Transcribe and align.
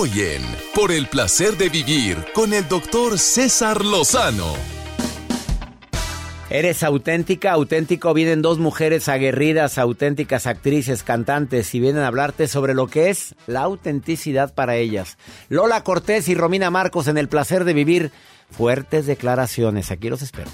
Hoy 0.00 0.12
en 0.20 0.42
Por 0.76 0.92
el 0.92 1.08
placer 1.08 1.56
de 1.56 1.70
vivir 1.70 2.24
con 2.32 2.52
el 2.52 2.68
doctor 2.68 3.18
César 3.18 3.84
Lozano. 3.84 4.54
Eres 6.50 6.84
auténtica, 6.84 7.50
auténtico. 7.50 8.14
Vienen 8.14 8.40
dos 8.40 8.60
mujeres 8.60 9.08
aguerridas, 9.08 9.76
auténticas 9.76 10.46
actrices, 10.46 11.02
cantantes, 11.02 11.74
y 11.74 11.80
vienen 11.80 12.02
a 12.02 12.06
hablarte 12.06 12.46
sobre 12.46 12.74
lo 12.74 12.86
que 12.86 13.10
es 13.10 13.34
la 13.48 13.62
autenticidad 13.62 14.54
para 14.54 14.76
ellas. 14.76 15.18
Lola 15.48 15.82
Cortés 15.82 16.28
y 16.28 16.36
Romina 16.36 16.70
Marcos 16.70 17.08
en 17.08 17.18
el 17.18 17.28
placer 17.28 17.64
de 17.64 17.72
vivir. 17.72 18.12
Fuertes 18.52 19.04
declaraciones. 19.06 19.90
Aquí 19.90 20.08
los 20.08 20.22
espero. 20.22 20.50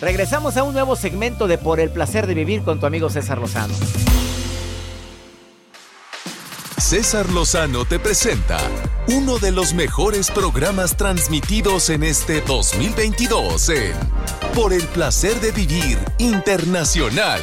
Regresamos 0.00 0.58
a 0.58 0.62
un 0.62 0.74
nuevo 0.74 0.94
segmento 0.94 1.46
de 1.46 1.56
Por 1.56 1.80
el 1.80 1.90
placer 1.90 2.26
de 2.26 2.34
vivir 2.34 2.62
con 2.62 2.78
tu 2.78 2.86
amigo 2.86 3.08
César 3.08 3.38
Lozano. 3.38 3.72
César 6.76 7.30
Lozano 7.30 7.86
te 7.86 7.98
presenta 7.98 8.58
uno 9.08 9.38
de 9.38 9.52
los 9.52 9.72
mejores 9.72 10.30
programas 10.30 10.96
transmitidos 10.96 11.88
en 11.88 12.02
este 12.02 12.42
2022 12.42 13.70
en 13.70 13.94
Por 14.54 14.74
el 14.74 14.82
placer 14.82 15.40
de 15.40 15.50
vivir 15.52 15.98
internacional. 16.18 17.40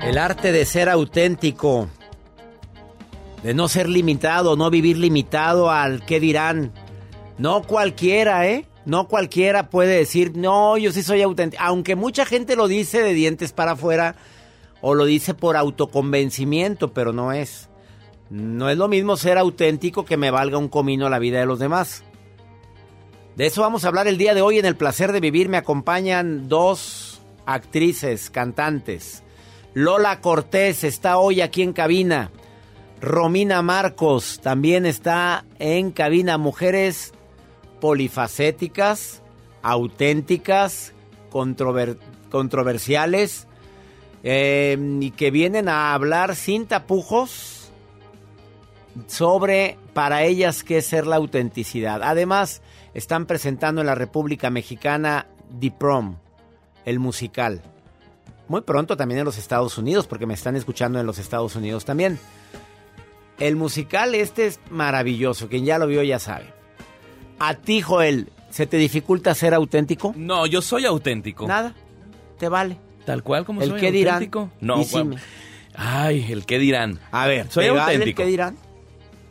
El 0.00 0.16
arte 0.16 0.52
de 0.52 0.64
ser 0.64 0.88
auténtico, 0.88 1.88
de 3.42 3.52
no 3.52 3.68
ser 3.68 3.90
limitado, 3.90 4.56
no 4.56 4.70
vivir 4.70 4.96
limitado 4.96 5.70
al 5.70 6.04
qué 6.06 6.18
dirán. 6.18 6.72
No 7.40 7.62
cualquiera, 7.62 8.46
¿eh? 8.46 8.66
No 8.84 9.08
cualquiera 9.08 9.70
puede 9.70 9.96
decir, 9.96 10.36
no, 10.36 10.76
yo 10.76 10.92
sí 10.92 11.02
soy 11.02 11.22
auténtico. 11.22 11.62
Aunque 11.64 11.96
mucha 11.96 12.26
gente 12.26 12.54
lo 12.54 12.68
dice 12.68 13.02
de 13.02 13.14
dientes 13.14 13.54
para 13.54 13.72
afuera 13.72 14.14
o 14.82 14.94
lo 14.94 15.06
dice 15.06 15.32
por 15.32 15.56
autoconvencimiento, 15.56 16.92
pero 16.92 17.14
no 17.14 17.32
es. 17.32 17.70
No 18.28 18.68
es 18.68 18.76
lo 18.76 18.88
mismo 18.88 19.16
ser 19.16 19.38
auténtico 19.38 20.04
que 20.04 20.18
me 20.18 20.30
valga 20.30 20.58
un 20.58 20.68
comino 20.68 21.08
la 21.08 21.18
vida 21.18 21.40
de 21.40 21.46
los 21.46 21.58
demás. 21.58 22.04
De 23.36 23.46
eso 23.46 23.62
vamos 23.62 23.86
a 23.86 23.88
hablar 23.88 24.06
el 24.06 24.18
día 24.18 24.34
de 24.34 24.42
hoy 24.42 24.58
en 24.58 24.66
El 24.66 24.76
Placer 24.76 25.10
de 25.10 25.20
Vivir. 25.20 25.48
Me 25.48 25.56
acompañan 25.56 26.46
dos 26.46 27.22
actrices, 27.46 28.28
cantantes. 28.28 29.22
Lola 29.72 30.20
Cortés 30.20 30.84
está 30.84 31.16
hoy 31.16 31.40
aquí 31.40 31.62
en 31.62 31.72
cabina. 31.72 32.30
Romina 33.00 33.62
Marcos 33.62 34.40
también 34.42 34.84
está 34.84 35.46
en 35.58 35.90
cabina. 35.90 36.36
Mujeres 36.36 37.14
polifacéticas, 37.80 39.22
auténticas, 39.62 40.92
controver- 41.30 41.98
controversiales 42.30 43.46
eh, 44.22 44.76
y 45.00 45.10
que 45.12 45.30
vienen 45.30 45.68
a 45.68 45.94
hablar 45.94 46.36
sin 46.36 46.66
tapujos 46.66 47.72
sobre 49.06 49.78
para 49.94 50.24
ellas 50.24 50.62
qué 50.64 50.78
es 50.78 50.86
ser 50.86 51.06
la 51.06 51.16
autenticidad. 51.16 52.02
Además, 52.02 52.62
están 52.94 53.26
presentando 53.26 53.80
en 53.80 53.86
la 53.86 53.94
República 53.94 54.50
Mexicana 54.50 55.26
The 55.58 55.70
Prom, 55.70 56.16
el 56.84 56.98
musical. 56.98 57.62
Muy 58.48 58.62
pronto 58.62 58.96
también 58.96 59.20
en 59.20 59.24
los 59.24 59.38
Estados 59.38 59.78
Unidos, 59.78 60.08
porque 60.08 60.26
me 60.26 60.34
están 60.34 60.56
escuchando 60.56 60.98
en 60.98 61.06
los 61.06 61.18
Estados 61.18 61.54
Unidos 61.54 61.84
también. 61.84 62.18
El 63.38 63.56
musical 63.56 64.14
este 64.14 64.46
es 64.46 64.60
maravilloso, 64.70 65.48
quien 65.48 65.64
ya 65.64 65.78
lo 65.78 65.86
vio 65.86 66.02
ya 66.02 66.18
sabe. 66.18 66.52
A 67.40 67.54
ti, 67.54 67.80
Joel, 67.80 68.28
¿se 68.50 68.66
te 68.66 68.76
dificulta 68.76 69.34
ser 69.34 69.54
auténtico? 69.54 70.12
No, 70.16 70.46
yo 70.46 70.60
soy 70.62 70.84
auténtico. 70.84 71.46
Nada, 71.48 71.74
te 72.38 72.48
vale. 72.48 72.76
Tal 73.06 73.22
cual 73.22 73.44
como 73.46 73.62
¿El 73.62 73.70
soy 73.70 73.80
qué 73.80 73.90
dirán? 73.90 74.14
auténtico. 74.16 74.50
No. 74.60 74.82
Ay, 75.74 76.30
el 76.30 76.44
qué 76.44 76.58
dirán. 76.58 77.00
A 77.10 77.26
ver, 77.26 77.50
soy 77.50 77.64
¿te 77.64 77.70
vale 77.70 77.94
el 77.94 78.00
auténtico. 78.00 78.22
qué 78.22 78.28
dirán? 78.28 78.56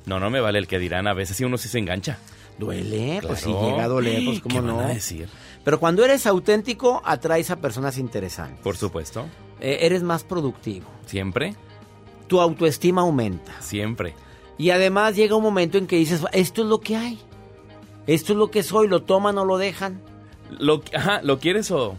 No, 0.05 0.19
no 0.19 0.29
me 0.31 0.39
vale 0.41 0.57
el 0.59 0.67
qué 0.67 0.79
dirán. 0.79 1.07
A 1.07 1.13
veces 1.13 1.37
sí 1.37 1.43
uno 1.43 1.57
sí 1.57 1.69
se 1.69 1.77
engancha. 1.77 2.17
Duele, 2.57 3.19
pues 3.25 3.39
si 3.41 3.45
Claro. 3.51 3.69
llega 3.69 3.83
a 3.83 3.87
doler, 3.87 4.25
pues 4.25 4.39
cómo 4.41 4.55
¿Qué 4.55 4.61
no. 4.61 4.77
van 4.77 4.85
a 4.87 4.93
decir? 4.93 5.29
Pero 5.63 5.79
cuando 5.79 6.03
eres 6.03 6.25
auténtico, 6.25 7.01
atraes 7.05 7.51
a 7.51 7.57
personas 7.61 7.97
interesantes. 7.97 8.59
Por 8.61 8.75
supuesto. 8.75 9.27
Eh, 9.61 9.79
eres 9.81 10.01
más 10.03 10.23
productivo. 10.23 10.87
Siempre, 11.05 11.53
Tu 12.27 12.41
autoestima 12.41 13.01
aumenta. 13.01 13.53
siempre. 13.61 14.13
Y 14.57 14.71
además 14.71 15.15
llega 15.15 15.35
un 15.35 15.43
momento 15.43 15.77
en 15.77 15.87
que 15.87 15.95
dices, 15.97 16.21
esto 16.33 16.63
es 16.63 16.67
lo 16.67 16.79
que 16.81 16.95
hay. 16.97 17.19
Esto 18.13 18.33
es 18.33 18.39
lo 18.39 18.49
que 18.51 18.63
soy, 18.63 18.87
lo 18.87 19.03
toman 19.03 19.37
o 19.37 19.45
lo 19.45 19.57
dejan. 19.57 20.01
Lo, 20.49 20.81
ajá, 20.95 21.21
¿lo 21.23 21.39
quieres 21.39 21.69
o, 21.71 21.95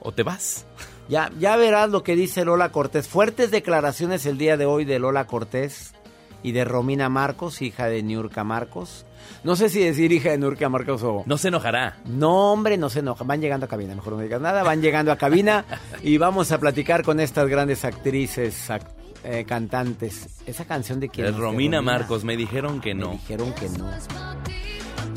o 0.00 0.12
te 0.12 0.22
vas? 0.22 0.64
Ya, 1.08 1.30
ya 1.38 1.56
verás 1.56 1.90
lo 1.90 2.02
que 2.02 2.14
dice 2.14 2.44
Lola 2.44 2.70
Cortés. 2.70 3.08
Fuertes 3.08 3.50
declaraciones 3.50 4.24
el 4.26 4.38
día 4.38 4.56
de 4.56 4.66
hoy 4.66 4.84
de 4.84 4.98
Lola 4.98 5.26
Cortés 5.26 5.94
y 6.42 6.52
de 6.52 6.64
Romina 6.64 7.08
Marcos, 7.08 7.60
hija 7.62 7.86
de 7.86 8.02
Niurka 8.02 8.44
Marcos. 8.44 9.04
No 9.42 9.56
sé 9.56 9.68
si 9.68 9.80
decir 9.80 10.12
hija 10.12 10.30
de 10.30 10.38
Niurka 10.38 10.68
Marcos 10.68 11.02
o... 11.02 11.24
No 11.26 11.38
se 11.38 11.48
enojará. 11.48 11.96
No, 12.04 12.52
hombre, 12.52 12.76
no 12.76 12.88
se 12.90 13.00
enoja. 13.00 13.24
Van 13.24 13.40
llegando 13.40 13.66
a 13.66 13.68
cabina, 13.68 13.94
mejor 13.94 14.12
no 14.12 14.20
digas 14.20 14.40
nada. 14.40 14.62
Van 14.62 14.80
llegando 14.80 15.10
a 15.10 15.16
cabina 15.16 15.64
y 16.02 16.18
vamos 16.18 16.52
a 16.52 16.58
platicar 16.60 17.02
con 17.02 17.18
estas 17.18 17.48
grandes 17.48 17.84
actrices, 17.84 18.70
ac- 18.70 18.86
eh, 19.24 19.44
cantantes. 19.48 20.28
Esa 20.46 20.64
canción 20.66 21.00
de 21.00 21.08
quién 21.08 21.26
es? 21.26 21.34
De 21.34 21.40
Romina 21.40 21.82
Marcos, 21.82 22.22
me 22.22 22.36
dijeron 22.36 22.80
que 22.80 22.94
Me 22.94 23.02
no. 23.02 23.10
dijeron 23.12 23.52
que 23.54 23.68
no. 23.70 23.90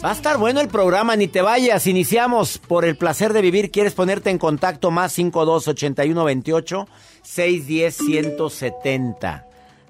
Va 0.03 0.09
a 0.09 0.13
estar 0.13 0.39
bueno 0.39 0.61
el 0.61 0.67
programa, 0.67 1.15
ni 1.15 1.27
te 1.27 1.43
vayas. 1.43 1.85
Iniciamos 1.85 2.57
por 2.57 2.85
el 2.85 2.95
placer 2.95 3.33
de 3.33 3.41
vivir. 3.43 3.69
¿Quieres 3.69 3.93
ponerte 3.93 4.31
en 4.31 4.39
contacto? 4.39 4.89
Más 4.89 5.11
52 5.13 5.67
81 5.67 6.23
28 6.23 6.87
610 7.21 7.97
170. 7.97 9.47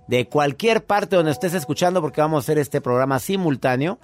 De 0.07 0.27
cualquier 0.27 0.83
parte 0.83 1.15
donde 1.15 1.31
estés 1.31 1.53
escuchando, 1.53 2.01
porque 2.01 2.19
vamos 2.19 2.43
a 2.43 2.43
hacer 2.43 2.57
este 2.57 2.81
programa 2.81 3.19
simultáneo 3.19 3.99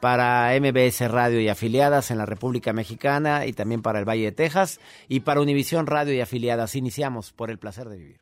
para 0.00 0.50
MBS 0.60 1.08
Radio 1.08 1.40
y 1.40 1.48
afiliadas 1.48 2.10
en 2.10 2.18
la 2.18 2.26
República 2.26 2.72
Mexicana 2.72 3.46
y 3.46 3.52
también 3.52 3.82
para 3.82 4.00
el 4.00 4.04
Valle 4.04 4.24
de 4.24 4.32
Texas 4.32 4.80
y 5.06 5.20
para 5.20 5.40
Univisión 5.40 5.86
Radio 5.86 6.12
y 6.12 6.20
afiliadas. 6.20 6.74
Iniciamos 6.74 7.30
por 7.30 7.52
el 7.52 7.60
placer 7.60 7.88
de 7.88 7.98
vivir. 7.98 8.21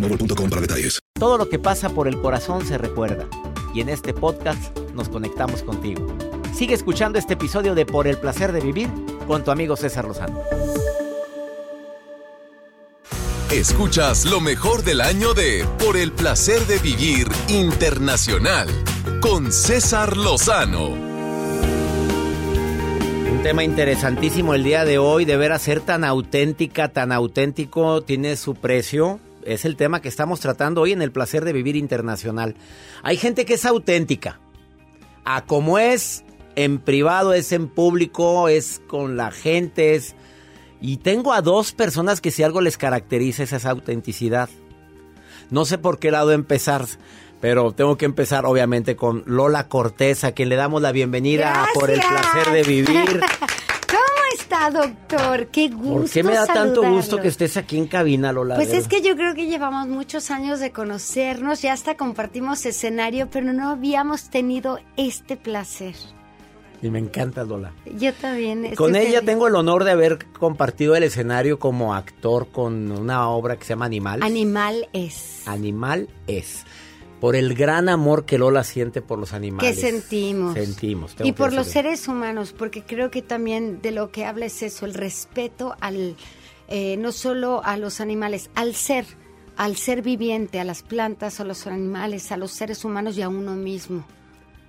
para 0.00 0.60
detalles. 0.60 1.00
Todo 1.18 1.38
lo 1.38 1.48
que 1.48 1.58
pasa 1.58 1.90
por 1.90 2.08
el 2.08 2.20
corazón 2.20 2.66
se 2.66 2.78
recuerda. 2.78 3.26
Y 3.74 3.80
en 3.80 3.88
este 3.88 4.12
podcast 4.12 4.76
nos 4.94 5.08
conectamos 5.08 5.62
contigo. 5.62 6.06
Sigue 6.54 6.74
escuchando 6.74 7.18
este 7.18 7.34
episodio 7.34 7.74
de 7.74 7.86
Por 7.86 8.06
el 8.06 8.18
placer 8.18 8.52
de 8.52 8.60
vivir 8.60 8.88
con 9.26 9.44
tu 9.44 9.50
amigo 9.50 9.76
César 9.76 10.06
Lozano. 10.06 10.40
Escuchas 13.50 14.26
lo 14.26 14.40
mejor 14.40 14.82
del 14.84 15.00
año 15.00 15.34
de 15.34 15.66
Por 15.78 15.96
el 15.96 16.12
placer 16.12 16.66
de 16.66 16.78
vivir 16.78 17.28
internacional 17.48 18.68
con 19.20 19.52
César 19.52 20.16
Lozano. 20.16 20.88
Un 23.30 23.40
tema 23.42 23.64
interesantísimo 23.64 24.54
el 24.54 24.64
día 24.64 24.84
de 24.84 24.98
hoy, 24.98 25.24
de 25.24 25.36
ver 25.36 25.52
a 25.52 25.58
ser 25.58 25.80
tan 25.80 26.04
auténtica, 26.04 26.88
tan 26.88 27.12
auténtico, 27.12 28.02
tiene 28.02 28.36
su 28.36 28.54
precio. 28.54 29.18
Es 29.50 29.64
el 29.64 29.74
tema 29.74 30.00
que 30.00 30.08
estamos 30.08 30.38
tratando 30.38 30.80
hoy 30.80 30.92
en 30.92 31.02
el 31.02 31.10
placer 31.10 31.44
de 31.44 31.52
vivir 31.52 31.74
internacional. 31.74 32.54
Hay 33.02 33.16
gente 33.16 33.44
que 33.44 33.54
es 33.54 33.64
auténtica. 33.64 34.38
A 35.24 35.44
como 35.44 35.76
es 35.80 36.24
en 36.54 36.78
privado, 36.78 37.34
es 37.34 37.50
en 37.50 37.68
público, 37.68 38.48
es 38.48 38.80
con 38.86 39.16
la 39.16 39.32
gente, 39.32 39.96
es... 39.96 40.14
Y 40.80 40.98
tengo 40.98 41.32
a 41.32 41.42
dos 41.42 41.72
personas 41.72 42.20
que 42.20 42.30
si 42.30 42.44
algo 42.44 42.60
les 42.60 42.78
caracteriza 42.78 43.42
es 43.42 43.52
esa 43.52 43.70
autenticidad. 43.70 44.48
No 45.50 45.64
sé 45.64 45.78
por 45.78 45.98
qué 45.98 46.12
lado 46.12 46.30
empezar, 46.30 46.86
pero 47.40 47.72
tengo 47.72 47.98
que 47.98 48.04
empezar 48.04 48.46
obviamente 48.46 48.94
con 48.94 49.24
Lola 49.26 49.66
Cortés, 49.66 50.22
a 50.22 50.30
quien 50.30 50.48
le 50.48 50.54
damos 50.54 50.80
la 50.80 50.92
bienvenida 50.92 51.66
por 51.74 51.90
el 51.90 52.00
placer 52.00 52.52
de 52.52 52.62
vivir. 52.62 53.20
¿Cómo 54.60 54.82
está, 54.82 54.86
doctor? 54.86 55.46
Qué 55.48 55.68
gusto. 55.68 56.00
¿Por 56.00 56.10
qué 56.10 56.22
me 56.22 56.34
da 56.34 56.46
tanto 56.46 56.82
gusto 56.88 57.18
que 57.18 57.28
estés 57.28 57.56
aquí 57.56 57.78
en 57.78 57.86
cabina, 57.86 58.32
Lola? 58.32 58.56
Pues 58.56 58.72
es 58.72 58.88
que 58.88 59.00
yo 59.00 59.16
creo 59.16 59.34
que 59.34 59.46
llevamos 59.46 59.88
muchos 59.88 60.30
años 60.30 60.60
de 60.60 60.70
conocernos, 60.70 61.62
ya 61.62 61.72
hasta 61.72 61.96
compartimos 61.96 62.66
escenario, 62.66 63.28
pero 63.30 63.52
no 63.52 63.70
habíamos 63.70 64.28
tenido 64.30 64.78
este 64.96 65.36
placer. 65.36 65.94
Y 66.82 66.88
me 66.88 66.98
encanta, 66.98 67.44
Lola. 67.44 67.72
Yo 67.96 68.12
también. 68.14 68.64
estoy 68.64 68.76
Con 68.76 68.96
ella 68.96 69.18
feliz. 69.20 69.26
tengo 69.26 69.48
el 69.48 69.54
honor 69.54 69.84
de 69.84 69.90
haber 69.90 70.26
compartido 70.32 70.96
el 70.96 71.02
escenario 71.02 71.58
como 71.58 71.94
actor 71.94 72.48
con 72.50 72.90
una 72.90 73.28
obra 73.28 73.56
que 73.56 73.64
se 73.64 73.70
llama 73.70 73.86
Animal. 73.86 74.22
Animal 74.22 74.88
es. 74.92 75.46
Animal 75.46 76.08
es. 76.26 76.64
Por 77.20 77.36
el 77.36 77.54
gran 77.54 77.88
amor 77.88 78.24
que 78.24 78.38
Lola 78.38 78.64
siente 78.64 79.02
por 79.02 79.18
los 79.18 79.32
animales. 79.32 79.76
Que 79.76 79.80
sentimos. 79.80 80.54
Sentimos. 80.54 81.14
Y 81.22 81.32
por 81.32 81.52
los 81.52 81.66
seres 81.66 82.08
humanos, 82.08 82.54
porque 82.56 82.82
creo 82.82 83.10
que 83.10 83.22
también 83.22 83.82
de 83.82 83.90
lo 83.90 84.10
que 84.10 84.24
habla 84.24 84.46
es 84.46 84.62
eso, 84.62 84.86
el 84.86 84.94
respeto 84.94 85.76
al, 85.80 86.16
eh, 86.68 86.96
no 86.96 87.12
solo 87.12 87.62
a 87.64 87.76
los 87.76 88.00
animales, 88.00 88.50
al 88.54 88.74
ser, 88.74 89.04
al 89.56 89.76
ser 89.76 90.00
viviente, 90.00 90.60
a 90.60 90.64
las 90.64 90.82
plantas, 90.82 91.40
a 91.40 91.44
los 91.44 91.66
animales, 91.66 92.32
a 92.32 92.38
los 92.38 92.52
seres 92.52 92.84
humanos 92.84 93.18
y 93.18 93.22
a 93.22 93.28
uno 93.28 93.54
mismo. 93.54 94.06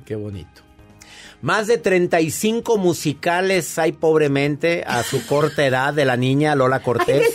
Qué 0.06 0.16
bonito. 0.16 0.62
Más 1.42 1.66
de 1.66 1.80
35 1.80 2.78
musicales 2.78 3.80
hay 3.80 3.94
pobremente 3.94 4.84
a 4.86 5.02
su 5.04 5.26
corta 5.26 5.66
edad 5.66 5.94
de 5.94 6.06
la 6.06 6.16
niña 6.16 6.56
Lola 6.56 6.80
Cortés. 6.84 7.34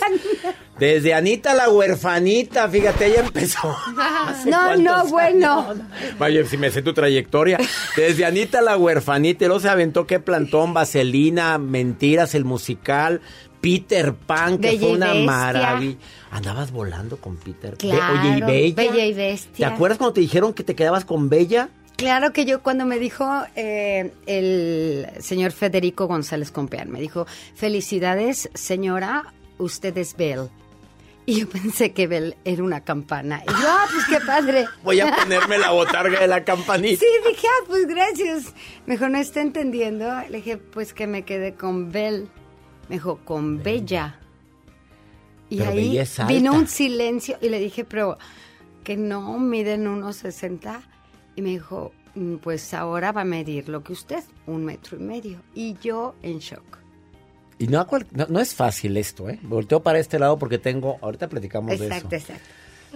Desde 0.79 1.13
Anita 1.13 1.53
la 1.55 1.69
huerfanita, 1.69 2.69
fíjate, 2.69 3.07
ella 3.07 3.21
empezó. 3.21 3.75
¿Hace 4.27 4.49
No, 4.49 4.57
cuántos 4.57 4.83
no, 4.83 5.07
bueno. 5.07 5.73
Vaya, 6.19 6.45
si 6.45 6.57
me 6.57 6.69
sé 6.69 6.81
tu 6.81 6.93
trayectoria. 6.93 7.57
Desde 7.95 8.25
Anita 8.25 8.61
la 8.61 8.77
huerfanita, 8.77 9.45
y 9.45 9.47
luego 9.47 9.59
se 9.59 9.69
aventó 9.69 10.05
qué 10.05 10.19
plantón, 10.19 10.73
Vaselina, 10.73 11.57
Mentiras, 11.57 12.35
el 12.35 12.45
musical, 12.45 13.21
Peter 13.59 14.13
Pan, 14.13 14.59
que 14.59 14.67
Bella 14.67 14.79
fue 14.79 14.91
una 14.91 15.13
maravilla. 15.15 15.97
Andabas 16.29 16.71
volando 16.71 17.17
con 17.17 17.37
Peter 17.37 17.71
Pan. 17.71 17.89
Claro, 17.89 18.19
Oye, 18.21 18.37
y 18.37 18.41
Bella. 18.41 18.75
Bella 18.75 19.05
y 19.05 19.13
Bestia. 19.13 19.67
¿Te 19.69 19.73
acuerdas 19.73 19.97
cuando 19.97 20.13
te 20.13 20.21
dijeron 20.21 20.53
que 20.53 20.63
te 20.63 20.75
quedabas 20.75 21.05
con 21.05 21.29
Bella? 21.29 21.69
Claro 21.95 22.31
que 22.31 22.45
yo 22.45 22.61
cuando 22.61 22.85
me 22.85 22.99
dijo 22.99 23.27
eh, 23.55 24.13
el 24.27 25.07
señor 25.19 25.51
Federico 25.51 26.05
González 26.05 26.51
Compeán, 26.51 26.91
me 26.91 27.01
dijo, 27.01 27.25
felicidades 27.55 28.51
señora, 28.53 29.33
usted 29.57 29.97
es 29.97 30.15
Belle. 30.15 30.49
Y 31.29 31.41
yo 31.41 31.49
pensé 31.49 31.91
que 31.91 32.07
Belle 32.07 32.37
era 32.45 32.63
una 32.63 32.85
campana. 32.85 33.43
Y 33.45 33.49
yo, 33.51 33.67
ah, 33.67 33.85
pues 33.91 34.05
qué 34.05 34.25
padre. 34.25 34.65
Voy 34.81 35.01
a 35.01 35.13
ponerme 35.23 35.57
la 35.57 35.71
botarga 35.71 36.21
de 36.21 36.27
la 36.27 36.45
campanita. 36.45 37.01
Sí, 37.01 37.05
dije, 37.27 37.45
ah, 37.47 37.65
pues 37.67 37.85
gracias. 37.85 38.53
Me 38.85 38.93
dijo, 38.93 39.09
no 39.09 39.17
está 39.17 39.41
entendiendo. 39.41 40.09
Le 40.29 40.37
dije, 40.37 40.55
pues 40.55 40.93
que 40.93 41.05
me 41.05 41.23
quedé 41.25 41.53
con 41.53 41.91
Belle. 41.91 42.27
Me 42.87 42.95
dijo, 42.95 43.19
con 43.25 43.61
Bella. 43.61 44.21
Y 45.49 45.57
Pero 45.57 45.71
ahí 45.71 45.99
vino 46.29 46.53
un 46.53 46.65
silencio 46.67 47.37
y 47.41 47.49
le 47.49 47.59
dije, 47.59 47.83
pero 47.83 48.17
que 48.85 48.95
no 48.95 49.37
miden 49.37 49.85
unos 49.89 50.15
60. 50.15 50.81
Y 51.35 51.41
me 51.41 51.49
dijo, 51.49 51.91
"Mm, 52.15 52.35
pues 52.37 52.73
ahora 52.73 53.11
va 53.11 53.21
a 53.21 53.25
medir 53.25 53.67
lo 53.67 53.83
que 53.83 53.91
usted, 53.91 54.23
un 54.45 54.63
metro 54.63 54.97
y 54.97 55.01
medio. 55.01 55.41
Y 55.53 55.75
yo 55.81 56.15
en 56.23 56.39
shock. 56.39 56.77
Y 57.59 57.67
no, 57.67 57.87
no, 58.11 58.25
no 58.29 58.39
es 58.39 58.53
fácil 58.53 58.97
esto, 58.97 59.29
¿eh? 59.29 59.39
Volteo 59.41 59.81
para 59.81 59.99
este 59.99 60.19
lado 60.19 60.37
porque 60.37 60.57
tengo, 60.57 60.97
ahorita 61.01 61.27
platicamos 61.27 61.73
Exacto, 61.73 62.09
de 62.09 62.17
eso. 62.17 62.33
exacto. 62.33 62.49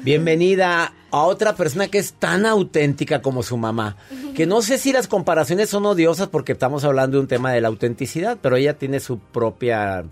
Bienvenida 0.03 0.93
a 1.11 1.21
otra 1.23 1.55
persona 1.55 1.87
que 1.87 1.97
es 1.97 2.13
tan 2.13 2.45
auténtica 2.45 3.21
como 3.21 3.43
su 3.43 3.57
mamá. 3.57 3.97
Que 4.35 4.45
no 4.45 4.61
sé 4.61 4.77
si 4.77 4.93
las 4.93 5.07
comparaciones 5.07 5.69
son 5.69 5.85
odiosas 5.85 6.27
porque 6.29 6.53
estamos 6.53 6.83
hablando 6.86 7.17
de 7.17 7.21
un 7.21 7.27
tema 7.27 7.51
de 7.51 7.62
la 7.62 7.67
autenticidad, 7.67 8.38
pero 8.41 8.55
ella 8.55 8.77
tiene 8.77 9.00
su 9.00 9.19
propia 9.19 10.05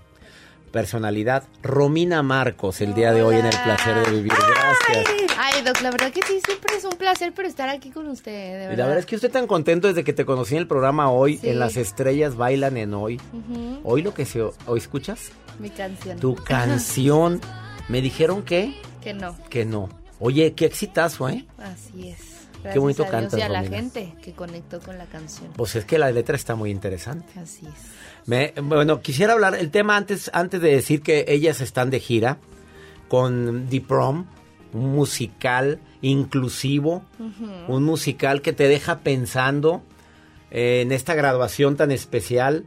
personalidad. 0.70 1.44
Romina 1.62 2.24
Marcos, 2.24 2.82
el 2.82 2.94
día 2.94 3.12
de 3.12 3.24
hoy 3.24 3.36
en 3.38 3.46
el 3.46 3.56
placer 3.64 4.06
de 4.06 4.12
vivir. 4.12 4.32
Gracias. 4.34 5.06
Ay, 5.38 5.62
Doc, 5.64 5.82
la 5.82 5.92
verdad 5.92 6.12
que 6.12 6.22
sí, 6.26 6.40
siempre 6.46 6.76
es 6.78 6.86
un 6.86 6.92
placer 6.98 7.34
pero 7.36 7.48
estar 7.48 7.70
aquí 7.70 7.90
con 7.92 8.08
usted, 8.08 8.32
de 8.32 8.58
verdad. 8.68 8.78
la 8.78 8.84
verdad 8.86 9.00
es 9.00 9.06
que 9.06 9.16
estoy 9.16 9.30
tan 9.30 9.48
contento 9.48 9.88
desde 9.88 10.04
que 10.04 10.14
te 10.14 10.26
conocí 10.26 10.56
en 10.56 10.62
el 10.62 10.68
programa 10.68 11.10
hoy, 11.12 11.38
Sí. 11.38 11.50
en 11.50 11.60
Las 11.60 11.78
Estrellas 11.78 12.36
Bailan 12.36 12.78
en 12.78 12.94
Hoy. 12.94 13.20
Hoy 13.84 14.02
lo 14.02 14.14
que 14.14 14.26
se... 14.26 14.42
¿Hoy 14.42 14.78
escuchas? 14.78 15.32
Mi 15.60 15.70
canción. 15.70 16.20
Tu 16.20 16.36
canción. 16.46 17.42
Me 17.88 18.02
dijeron 18.02 18.44
que... 18.44 18.74
Que 19.02 19.14
no, 19.14 19.36
Que 19.50 19.66
no. 19.66 19.90
Oye, 20.20 20.54
qué 20.54 20.66
exitazo, 20.66 21.30
¿eh? 21.30 21.46
así 21.58 22.10
es. 22.10 22.29
Gracias 22.62 22.74
Qué 22.74 22.80
bonito 22.80 23.04
a 23.04 23.06
Dios 23.06 23.12
cantas, 23.22 23.40
Y 23.40 23.42
a 23.42 23.50
la 23.50 23.60
Romina. 23.60 23.76
gente 23.78 24.14
que 24.22 24.34
conectó 24.34 24.80
con 24.82 24.98
la 24.98 25.06
canción. 25.06 25.52
Pues 25.56 25.76
es 25.76 25.86
que 25.86 25.98
la 25.98 26.12
letra 26.12 26.36
está 26.36 26.56
muy 26.56 26.72
interesante. 26.72 27.40
Así 27.40 27.66
es. 27.66 28.28
Me- 28.28 28.54
bueno, 28.62 29.02
quisiera 29.02 29.34
hablar 29.34 29.56
el 29.56 29.72
tema 29.72 29.96
antes, 29.96 30.30
antes 30.34 30.62
de 30.62 30.70
decir 30.76 31.02
que 31.02 31.26
ellas 31.30 31.62
están 31.62 31.90
de 31.90 32.00
gira 32.00 32.38
con 33.08 33.68
The 33.70 33.82
Prom, 33.82 34.26
un 34.74 34.94
musical 34.94 35.80
inclusivo, 36.02 37.04
un 37.68 37.84
musical 37.84 38.42
que 38.42 38.54
te 38.54 38.68
deja 38.68 39.00
pensando 39.00 39.82
eh, 40.52 40.82
en 40.82 40.92
esta 40.92 41.16
graduación 41.16 41.76
tan 41.76 41.92
especial, 41.92 42.66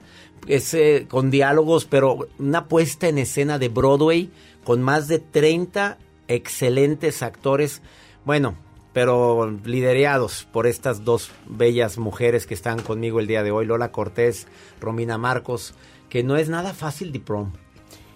es 0.49 0.75
eh, 0.75 1.06
con 1.08 1.30
diálogos, 1.30 1.84
pero 1.84 2.28
una 2.38 2.66
puesta 2.66 3.08
en 3.08 3.18
escena 3.18 3.58
de 3.58 3.68
Broadway 3.68 4.30
con 4.64 4.82
más 4.82 5.06
de 5.06 5.18
30 5.20 5.99
excelentes 6.28 7.22
actores, 7.22 7.82
bueno, 8.25 8.56
pero 8.92 9.50
liderados 9.64 10.46
por 10.52 10.66
estas 10.66 11.04
dos 11.04 11.30
bellas 11.46 11.99
mujeres 11.99 12.46
que 12.46 12.54
están 12.54 12.82
conmigo 12.82 13.20
el 13.20 13.26
día 13.26 13.42
de 13.42 13.50
hoy, 13.50 13.66
Lola 13.66 13.92
Cortés, 13.92 14.46
Romina 14.80 15.18
Marcos, 15.18 15.75
que 16.08 16.22
no 16.22 16.37
es 16.37 16.49
nada 16.49 16.75
fácil 16.75 17.12
The 17.12 17.20
Prom. 17.20 17.52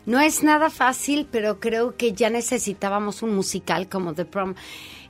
No 0.05 0.21
es 0.21 0.45
nada 0.45 0.71
fácil, 0.71 1.27
pero 1.31 1.59
creo 1.59 1.97
que 1.97 2.13
ya 2.13 2.31
necesitábamos 2.31 3.23
un 3.23 3.35
musical 3.35 3.89
como 3.89 4.15
The 4.15 4.25
Prom. 4.25 4.55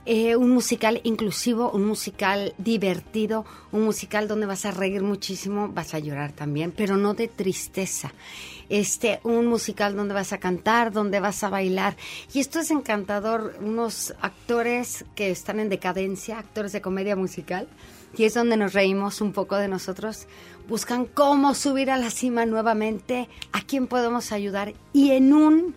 Eh, 0.09 0.37
un 0.37 0.51
musical 0.51 1.01
inclusivo, 1.03 1.69
un 1.69 1.85
musical 1.85 2.53
divertido, 2.57 3.45
un 3.73 3.83
musical 3.83 4.29
donde 4.29 4.45
vas 4.45 4.65
a 4.65 4.71
reír 4.71 5.01
muchísimo, 5.03 5.67
vas 5.67 5.93
a 5.93 5.99
llorar 5.99 6.31
también, 6.31 6.71
pero 6.71 6.95
no 6.95 7.13
de 7.13 7.27
tristeza. 7.27 8.13
Este, 8.69 9.19
un 9.25 9.47
musical 9.47 9.97
donde 9.97 10.13
vas 10.13 10.31
a 10.31 10.37
cantar, 10.37 10.93
donde 10.93 11.19
vas 11.19 11.43
a 11.43 11.49
bailar. 11.49 11.97
Y 12.33 12.39
esto 12.39 12.61
es 12.61 12.71
encantador, 12.71 13.57
unos 13.59 14.13
actores 14.21 15.03
que 15.13 15.29
están 15.29 15.59
en 15.59 15.67
decadencia, 15.67 16.39
actores 16.39 16.71
de 16.71 16.79
comedia 16.79 17.17
musical, 17.17 17.67
y 18.17 18.23
es 18.23 18.33
donde 18.33 18.55
nos 18.55 18.71
reímos 18.71 19.19
un 19.19 19.33
poco 19.33 19.57
de 19.57 19.67
nosotros, 19.67 20.27
buscan 20.69 21.03
cómo 21.03 21.53
subir 21.53 21.91
a 21.91 21.97
la 21.97 22.11
cima 22.11 22.45
nuevamente, 22.45 23.27
a 23.51 23.59
quién 23.59 23.87
podemos 23.87 24.31
ayudar 24.31 24.73
y 24.93 25.11
en 25.11 25.33
un 25.33 25.75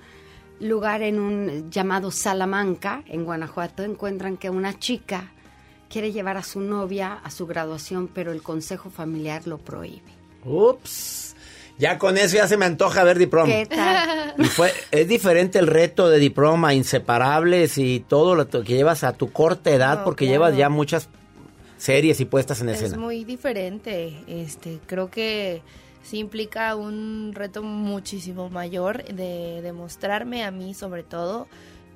lugar 0.61 1.03
en 1.03 1.19
un 1.19 1.71
llamado 1.71 2.11
Salamanca, 2.11 3.03
en 3.07 3.25
Guanajuato, 3.25 3.83
encuentran 3.83 4.37
que 4.37 4.51
una 4.51 4.79
chica 4.79 5.33
quiere 5.89 6.13
llevar 6.13 6.37
a 6.37 6.43
su 6.43 6.61
novia 6.61 7.15
a 7.25 7.31
su 7.31 7.47
graduación, 7.47 8.09
pero 8.09 8.31
el 8.33 8.43
consejo 8.43 8.91
familiar 8.91 9.47
lo 9.47 9.59
prohíbe. 9.59 10.13
Ups. 10.45 11.35
Ya 11.79 11.99
con 11.99 12.19
eso 12.19 12.37
ya 12.37 12.47
se 12.47 12.59
me 12.59 12.67
antoja 12.67 13.03
ver 13.05 13.19
Diprom. 13.19 13.47
¿Qué 13.49 13.65
tal? 13.67 14.35
Y 14.39 14.45
fue, 14.45 14.71
es 14.91 15.09
diferente 15.09 15.59
el 15.59 15.67
reto 15.67 16.11
de 16.11 16.19
Diploma, 16.19 16.75
inseparables 16.75 17.79
y 17.79 18.01
todo 18.07 18.35
lo 18.35 18.47
que 18.49 18.63
llevas 18.65 19.03
a 19.03 19.15
tu 19.15 19.33
corta 19.33 19.71
edad, 19.71 19.99
No, 20.01 20.05
porque 20.05 20.27
claro. 20.27 20.35
llevas 20.35 20.57
ya 20.59 20.69
muchas 20.69 21.09
series 21.79 22.21
y 22.21 22.27
puestas 22.27 22.61
en 22.61 22.69
Es 22.69 22.83
escena. 22.83 22.99
muy 23.03 23.25
diferente. 23.25 24.15
Este, 24.27 24.79
creo 24.87 25.11
que 25.11 25.63
sí 26.03 26.19
implica 26.19 26.75
un 26.77 27.33
reto 27.35 27.63
muchísimo 27.63 28.49
mayor 28.51 29.05
de 29.05 29.61
demostrarme 29.63 30.45
a 30.45 30.51
mí 30.51 30.75
sobre 30.75 31.03
todo 31.03 31.49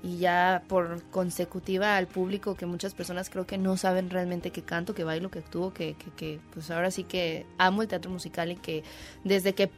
y 0.02 0.18
ya 0.18 0.62
por 0.68 1.02
consecutiva 1.04 1.96
al 1.96 2.06
público 2.06 2.54
que 2.56 2.66
muchas 2.66 2.92
personas 2.92 3.30
creo 3.30 3.46
que 3.46 3.56
no 3.56 3.78
saben 3.78 4.10
realmente 4.10 4.50
que 4.50 4.62
canto, 4.62 4.94
que 4.94 5.02
bailo, 5.02 5.30
que 5.30 5.38
actúo, 5.38 5.72
que, 5.72 5.94
que, 5.94 6.10
que 6.10 6.40
pues 6.52 6.70
ahora 6.70 6.90
sí 6.90 7.04
que 7.04 7.46
amo 7.56 7.80
el 7.80 7.88
teatro 7.88 8.10
musical 8.10 8.52
y 8.52 8.56
que 8.56 8.84
desde 9.24 9.54
que 9.54 9.70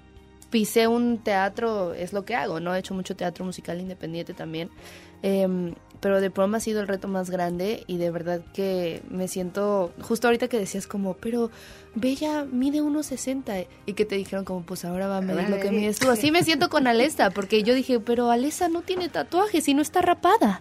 pisé 0.51 0.89
un 0.89 1.19
teatro 1.19 1.95
es 1.95 2.13
lo 2.13 2.25
que 2.25 2.35
hago, 2.35 2.59
¿no? 2.59 2.75
He 2.75 2.79
hecho 2.79 2.95
mucho 2.95 3.15
teatro 3.15 3.45
musical 3.45 3.81
independiente 3.81 4.35
también. 4.35 4.71
Em, 5.23 5.75
pero 6.01 6.21
de 6.21 6.31
prom 6.31 6.55
ha 6.55 6.61
sido 6.61 6.81
el 6.81 6.89
reto 6.89 7.09
más 7.09 7.31
grande 7.31 7.85
y 7.87 7.99
de 7.99 8.11
verdad 8.11 8.41
que 8.53 9.03
me 9.11 9.29
siento, 9.29 9.93
justo 10.01 10.29
ahorita 10.29 10.49
que 10.49 10.59
decías 10.59 10.87
como, 10.87 11.15
pero 11.15 11.51
Bella 11.95 12.45
mide 12.45 12.83
1,60 12.83 13.67
y 13.87 13.93
que 13.95 14.05
te 14.05 14.17
dijeron 14.17 14.45
como, 14.45 14.63
pues 14.63 14.85
ahora 14.85 15.09
va 15.09 15.19
a 15.19 15.21
medir 15.23 15.49
lo 15.49 15.59
que 15.59 15.71
mides 15.71 15.99
tú. 15.99 16.11
Así 16.11 16.31
me 16.31 16.43
siento 16.43 16.69
con 16.69 16.87
Alesa, 16.87 17.31
porque 17.31 17.63
yo 17.63 17.75
dije, 17.75 18.01
pero 18.01 18.31
Alesa 18.31 18.69
no 18.69 18.83
tiene 18.83 19.09
tatuajes 19.09 19.67
y 19.67 19.75
no 19.75 19.81
está 19.81 20.03
rapada. 20.03 20.61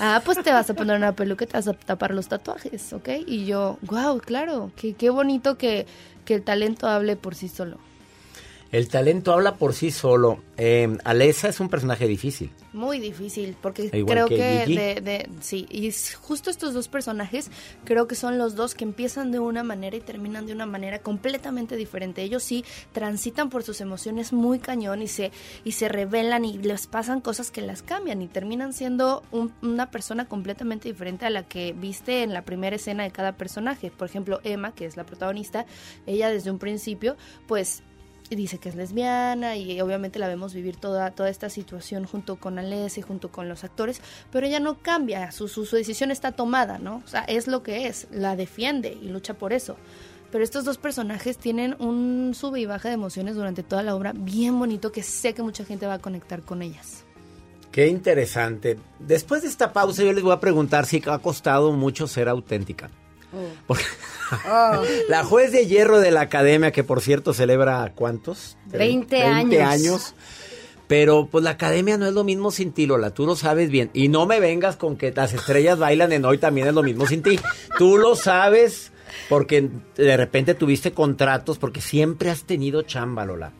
Ah, 0.00 0.22
pues 0.24 0.42
te 0.42 0.50
vas 0.50 0.70
a 0.70 0.74
poner 0.74 0.96
una 0.96 1.14
peluca 1.14 1.44
y 1.44 1.46
te 1.46 1.52
vas 1.52 1.68
a 1.68 1.74
tapar 1.74 2.14
los 2.14 2.28
tatuajes, 2.28 2.92
¿ok? 2.92 3.08
Y 3.26 3.44
yo, 3.44 3.78
wow, 3.82 4.18
claro, 4.18 4.72
qué, 4.76 4.94
qué 4.94 5.10
bonito 5.10 5.58
que, 5.58 5.86
que 6.24 6.34
el 6.34 6.42
talento 6.42 6.88
hable 6.88 7.16
por 7.16 7.34
sí 7.34 7.48
solo. 7.48 7.78
El 8.72 8.88
talento 8.88 9.34
habla 9.34 9.56
por 9.56 9.74
sí 9.74 9.90
solo. 9.90 10.42
Eh, 10.56 10.96
Alesa 11.04 11.48
es 11.48 11.60
un 11.60 11.68
personaje 11.68 12.06
difícil. 12.08 12.50
Muy 12.72 12.98
difícil, 13.00 13.54
porque 13.60 13.90
igual 13.92 14.24
creo 14.24 14.28
que 14.28 14.64
de, 14.66 15.00
de- 15.02 15.28
sí, 15.42 15.66
y 15.70 15.88
es 15.88 16.14
justo 16.14 16.48
estos 16.48 16.72
dos 16.72 16.88
personajes 16.88 17.50
creo 17.84 18.06
que 18.06 18.14
son 18.14 18.38
los 18.38 18.54
dos 18.54 18.74
que 18.74 18.84
empiezan 18.84 19.30
de 19.30 19.38
una 19.40 19.62
manera 19.62 19.94
y 19.94 20.00
terminan 20.00 20.46
de 20.46 20.54
una 20.54 20.64
manera 20.64 21.00
completamente 21.00 21.76
diferente. 21.76 22.22
Ellos 22.22 22.42
sí 22.42 22.64
transitan 22.92 23.50
por 23.50 23.62
sus 23.62 23.82
emociones 23.82 24.32
muy 24.32 24.58
cañón 24.58 25.02
y 25.02 25.08
se, 25.08 25.32
y 25.64 25.72
se 25.72 25.90
revelan 25.90 26.46
y 26.46 26.56
les 26.56 26.86
pasan 26.86 27.20
cosas 27.20 27.50
que 27.50 27.60
las 27.60 27.82
cambian 27.82 28.22
y 28.22 28.26
terminan 28.26 28.72
siendo 28.72 29.22
un- 29.32 29.52
una 29.60 29.90
persona 29.90 30.26
completamente 30.28 30.88
diferente 30.88 31.26
a 31.26 31.30
la 31.30 31.42
que 31.42 31.74
viste 31.74 32.22
en 32.22 32.32
la 32.32 32.40
primera 32.46 32.76
escena 32.76 33.02
de 33.02 33.10
cada 33.10 33.32
personaje. 33.36 33.90
Por 33.90 34.08
ejemplo, 34.08 34.40
Emma, 34.44 34.72
que 34.74 34.86
es 34.86 34.96
la 34.96 35.04
protagonista, 35.04 35.66
ella 36.06 36.30
desde 36.30 36.50
un 36.50 36.58
principio, 36.58 37.18
pues 37.46 37.82
dice 38.36 38.58
que 38.58 38.68
es 38.68 38.74
lesbiana 38.74 39.56
y 39.56 39.80
obviamente 39.80 40.18
la 40.18 40.28
vemos 40.28 40.54
vivir 40.54 40.76
toda, 40.76 41.10
toda 41.10 41.28
esta 41.28 41.50
situación 41.50 42.04
junto 42.04 42.36
con 42.36 42.58
Alessia 42.58 43.00
y 43.00 43.04
junto 43.04 43.30
con 43.30 43.48
los 43.48 43.64
actores, 43.64 44.00
pero 44.30 44.46
ella 44.46 44.60
no 44.60 44.78
cambia, 44.78 45.30
su, 45.32 45.48
su, 45.48 45.66
su 45.66 45.76
decisión 45.76 46.10
está 46.10 46.32
tomada, 46.32 46.78
¿no? 46.78 47.02
O 47.04 47.08
sea, 47.08 47.22
es 47.22 47.46
lo 47.46 47.62
que 47.62 47.86
es, 47.86 48.08
la 48.10 48.36
defiende 48.36 48.96
y 49.00 49.08
lucha 49.08 49.34
por 49.34 49.52
eso. 49.52 49.76
Pero 50.30 50.44
estos 50.44 50.64
dos 50.64 50.78
personajes 50.78 51.36
tienen 51.36 51.76
un 51.78 52.32
sube 52.34 52.60
y 52.60 52.66
baja 52.66 52.88
de 52.88 52.94
emociones 52.94 53.34
durante 53.34 53.62
toda 53.62 53.82
la 53.82 53.94
obra 53.94 54.12
bien 54.14 54.58
bonito 54.58 54.90
que 54.90 55.02
sé 55.02 55.34
que 55.34 55.42
mucha 55.42 55.64
gente 55.64 55.86
va 55.86 55.94
a 55.94 55.98
conectar 55.98 56.40
con 56.42 56.62
ellas. 56.62 57.04
Qué 57.70 57.88
interesante. 57.88 58.78
Después 58.98 59.42
de 59.42 59.48
esta 59.48 59.72
pausa 59.72 60.02
yo 60.02 60.12
les 60.12 60.22
voy 60.22 60.32
a 60.32 60.40
preguntar 60.40 60.86
si 60.86 61.02
ha 61.06 61.18
costado 61.18 61.72
mucho 61.72 62.06
ser 62.06 62.28
auténtica. 62.28 62.90
Porque 63.66 63.84
la 65.08 65.24
juez 65.24 65.52
de 65.52 65.66
hierro 65.66 66.00
de 66.00 66.10
la 66.10 66.22
academia, 66.22 66.72
que 66.72 66.84
por 66.84 67.00
cierto 67.00 67.32
celebra 67.32 67.92
cuántos? 67.94 68.56
20 68.66 69.22
años. 69.22 69.60
años. 69.62 70.14
Pero 70.88 71.28
pues 71.30 71.42
la 71.42 71.50
academia 71.50 71.96
no 71.96 72.06
es 72.06 72.12
lo 72.12 72.22
mismo 72.22 72.50
sin 72.50 72.72
ti, 72.72 72.86
Lola, 72.86 73.12
tú 73.12 73.24
lo 73.24 73.34
sabes 73.34 73.70
bien. 73.70 73.90
Y 73.94 74.08
no 74.08 74.26
me 74.26 74.40
vengas 74.40 74.76
con 74.76 74.96
que 74.96 75.10
las 75.12 75.32
estrellas 75.32 75.78
bailan 75.78 76.12
en 76.12 76.24
hoy 76.24 76.36
también 76.36 76.66
es 76.66 76.74
lo 76.74 76.82
mismo 76.82 77.06
sin 77.06 77.22
ti. 77.22 77.38
Tú 77.78 77.96
lo 77.96 78.14
sabes 78.14 78.92
porque 79.28 79.70
de 79.96 80.16
repente 80.16 80.54
tuviste 80.54 80.92
contratos, 80.92 81.58
porque 81.58 81.80
siempre 81.80 82.30
has 82.30 82.44
tenido 82.44 82.82
chamba, 82.82 83.24
Lola. 83.24 83.52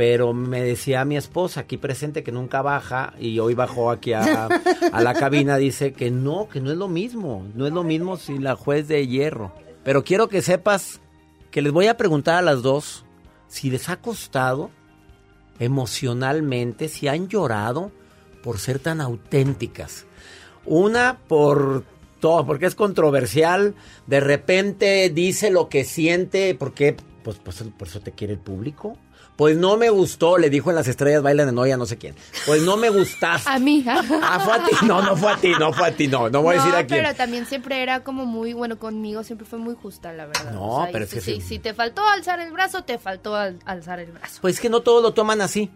Pero 0.00 0.32
me 0.32 0.62
decía 0.62 1.04
mi 1.04 1.18
esposa 1.18 1.60
aquí 1.60 1.76
presente 1.76 2.22
que 2.22 2.32
nunca 2.32 2.62
baja 2.62 3.12
y 3.20 3.38
hoy 3.38 3.52
bajó 3.52 3.90
aquí 3.90 4.14
a, 4.14 4.48
la 4.98 5.12
cabina, 5.12 5.58
dice 5.58 5.92
que 5.92 6.10
no, 6.10 6.48
que 6.48 6.58
no 6.58 6.70
es 6.70 6.78
lo 6.78 6.88
mismo, 6.88 7.46
no 7.54 7.66
es 7.66 7.72
lo 7.74 7.84
mismo 7.84 8.16
sin 8.16 8.42
la 8.42 8.56
juez 8.56 8.88
de 8.88 9.06
hierro. 9.06 9.52
Pero 9.84 10.02
quiero 10.02 10.30
que 10.30 10.40
sepas 10.40 11.00
que 11.50 11.60
les 11.60 11.70
voy 11.70 11.86
a 11.88 11.98
preguntar 11.98 12.36
a 12.36 12.40
las 12.40 12.62
dos 12.62 13.04
si 13.46 13.70
les 13.70 13.90
ha 13.90 13.98
costado 13.98 14.70
emocionalmente, 15.58 16.88
si 16.88 17.06
han 17.06 17.28
llorado 17.28 17.92
por 18.42 18.58
ser 18.58 18.78
tan 18.78 19.02
auténticas. 19.02 20.06
Una 20.64 21.18
por 21.28 21.84
todo, 22.20 22.46
porque 22.46 22.64
es 22.64 22.74
controversial, 22.74 23.74
de 24.06 24.20
repente 24.20 25.10
dice 25.10 25.50
lo 25.50 25.68
que 25.68 25.84
siente, 25.84 26.54
porque 26.54 26.96
pues, 27.22 27.36
pues 27.36 27.62
por 27.76 27.86
eso 27.86 28.00
te 28.00 28.12
quiere 28.12 28.32
el 28.32 28.38
público. 28.38 28.96
Pues 29.40 29.56
no 29.56 29.78
me 29.78 29.88
gustó, 29.88 30.36
le 30.36 30.50
dijo 30.50 30.68
en 30.68 30.76
las 30.76 30.86
estrellas 30.86 31.22
bailan 31.22 31.48
en 31.48 31.56
hoy 31.56 31.70
a 31.70 31.78
no 31.78 31.86
sé 31.86 31.96
quién. 31.96 32.14
Pues 32.44 32.60
no 32.60 32.76
me 32.76 32.90
gustaste. 32.90 33.48
A 33.48 33.58
mí, 33.58 33.82
Ah, 33.88 34.38
fue 34.44 34.52
a 34.52 34.64
ti. 34.66 34.76
No, 34.86 35.00
no 35.00 35.16
fue 35.16 35.32
a 35.32 35.36
ti, 35.38 35.52
no 35.58 35.72
fue 35.72 35.88
a 35.88 35.96
ti, 35.96 36.08
no. 36.08 36.28
No 36.28 36.42
voy 36.42 36.56
a 36.56 36.58
decir 36.58 36.74
a 36.74 36.86
quién. 36.86 37.02
pero 37.02 37.14
también 37.16 37.46
siempre 37.46 37.82
era 37.82 38.04
como 38.04 38.26
muy, 38.26 38.52
bueno, 38.52 38.78
conmigo 38.78 39.22
siempre 39.24 39.46
fue 39.46 39.58
muy 39.58 39.74
justa, 39.74 40.12
la 40.12 40.26
verdad. 40.26 40.52
No, 40.52 40.86
pero 40.92 41.04
es 41.04 41.10
si, 41.10 41.16
que 41.16 41.20
si, 41.22 41.34
sí. 41.36 41.40
si 41.40 41.58
te 41.58 41.72
faltó 41.72 42.06
alzar 42.06 42.38
el 42.40 42.52
brazo, 42.52 42.84
te 42.84 42.98
faltó 42.98 43.34
al- 43.34 43.58
alzar 43.64 43.98
el 44.00 44.12
brazo. 44.12 44.40
Pues 44.42 44.60
que 44.60 44.68
no 44.68 44.80
todos 44.82 45.02
lo 45.02 45.14
toman 45.14 45.40
así. 45.40 45.70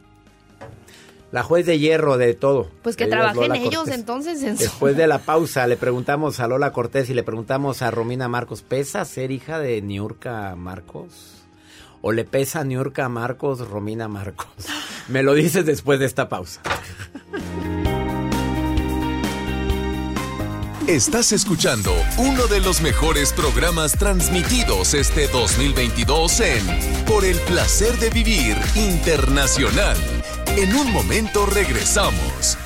La 1.33 1.42
juez 1.42 1.64
de 1.64 1.78
hierro 1.78 2.18
de 2.18 2.35
todo. 2.35 2.68
Pues 2.83 2.97
que 2.97 3.04
es 3.04 3.11
trabajen 3.11 3.54
ellos 3.56 3.76
Cortés. 3.76 3.94
entonces 3.94 4.42
en. 4.42 4.56
Después 4.59 4.94
de 4.94 5.06
la 5.06 5.21
pausa 5.21 5.66
le 5.66 5.78
preguntamos 5.78 6.38
a 6.38 6.47
Lola 6.47 6.71
Cortés 6.71 7.09
y 7.09 7.14
le 7.14 7.23
preguntamos 7.23 7.80
a 7.80 7.90
Romina 7.90 8.28
Marcos, 8.28 8.61
¿pesa 8.61 9.02
ser 9.06 9.30
hija 9.30 9.59
de 9.59 9.80
Niurka 9.80 10.54
Marcos? 10.54 11.34
¿O 12.06 12.12
le 12.12 12.26
pesa 12.26 12.61
a 12.61 12.64
Niurka 12.64 13.08
Marcos 13.08 13.66
Romina 13.66 14.08
Marcos? 14.08 14.46
Me 15.08 15.23
lo 15.23 15.32
dices 15.32 15.64
después 15.64 15.99
de 15.99 16.04
esta 16.04 16.28
pausa. 16.28 16.61
Estás 20.87 21.32
escuchando 21.32 21.94
uno 22.18 22.46
de 22.49 22.61
los 22.61 22.82
mejores 22.82 23.32
programas 23.32 23.92
transmitidos 23.92 24.92
este 24.92 25.28
2022 25.28 26.40
en 26.40 27.04
Por 27.06 27.25
el 27.25 27.38
placer 27.38 27.96
de 27.96 28.11
vivir 28.11 28.54
internacional. 28.76 29.96
En 30.58 30.76
un 30.76 30.92
momento 30.92 31.46
regresamos. 31.46 32.58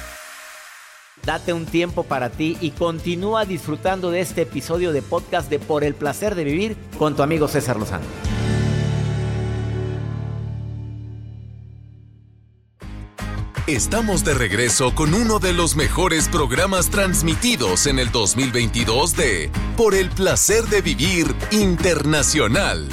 Date 1.25 1.53
un 1.53 1.65
tiempo 1.65 2.03
para 2.03 2.31
ti 2.31 2.57
y 2.61 2.73
continúa 2.73 3.45
disfrutando 3.45 4.11
de 4.11 4.19
este 4.19 4.43
episodio 4.43 4.93
de 4.93 5.03
podcast 5.03 5.49
de 5.49 5.61
Por 5.61 5.85
el 5.85 5.95
placer 5.95 6.35
de 6.35 6.43
vivir 6.43 6.77
con 6.99 7.15
tu 7.15 7.23
amigo 7.23 7.47
César 7.47 7.79
Lozano. 7.79 8.38
Estamos 13.69 14.25
de 14.25 14.33
regreso 14.33 14.95
con 14.95 15.13
uno 15.13 15.41
de 15.41 15.53
los 15.53 15.77
mejores 15.77 16.27
programas 16.29 16.89
transmitidos 16.89 17.87
en 17.87 17.99
el 17.99 18.11
2022 18.11 19.15
de 19.15 19.51
Por 19.77 19.95
el 19.95 20.09
placer 20.09 20.65
de 20.65 20.81
vivir 20.81 21.27
internacional. 21.51 22.89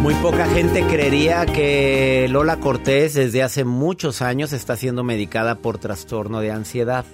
Muy 0.00 0.12
poca 0.14 0.46
gente 0.46 0.84
creería 0.88 1.46
que 1.46 2.26
Lola 2.28 2.58
Cortés 2.58 3.14
desde 3.14 3.44
hace 3.44 3.62
muchos 3.62 4.22
años 4.22 4.52
está 4.52 4.74
siendo 4.74 5.04
medicada 5.04 5.54
por 5.54 5.78
trastorno 5.78 6.40
de 6.40 6.50
ansiedad. 6.50 7.04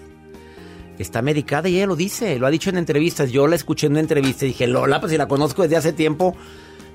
Está 0.99 1.21
medicada 1.21 1.69
y 1.69 1.77
ella 1.77 1.89
lo 1.89 1.95
dice, 1.95 2.39
lo 2.39 2.47
ha 2.47 2.51
dicho 2.51 2.71
en 2.71 2.79
entrevistas. 2.79 3.31
Yo 3.31 3.49
la 3.49 3.57
escuché 3.57 3.89
en 3.89 3.93
una 3.93 4.01
entrevista 4.01 4.47
y 4.47 4.49
dije, 4.49 4.67
Lola, 4.67 4.99
pues 4.99 5.13
si 5.13 5.19
la 5.19 5.29
conozco 5.29 5.61
desde 5.61 5.77
hace 5.77 5.93
tiempo, 5.93 6.35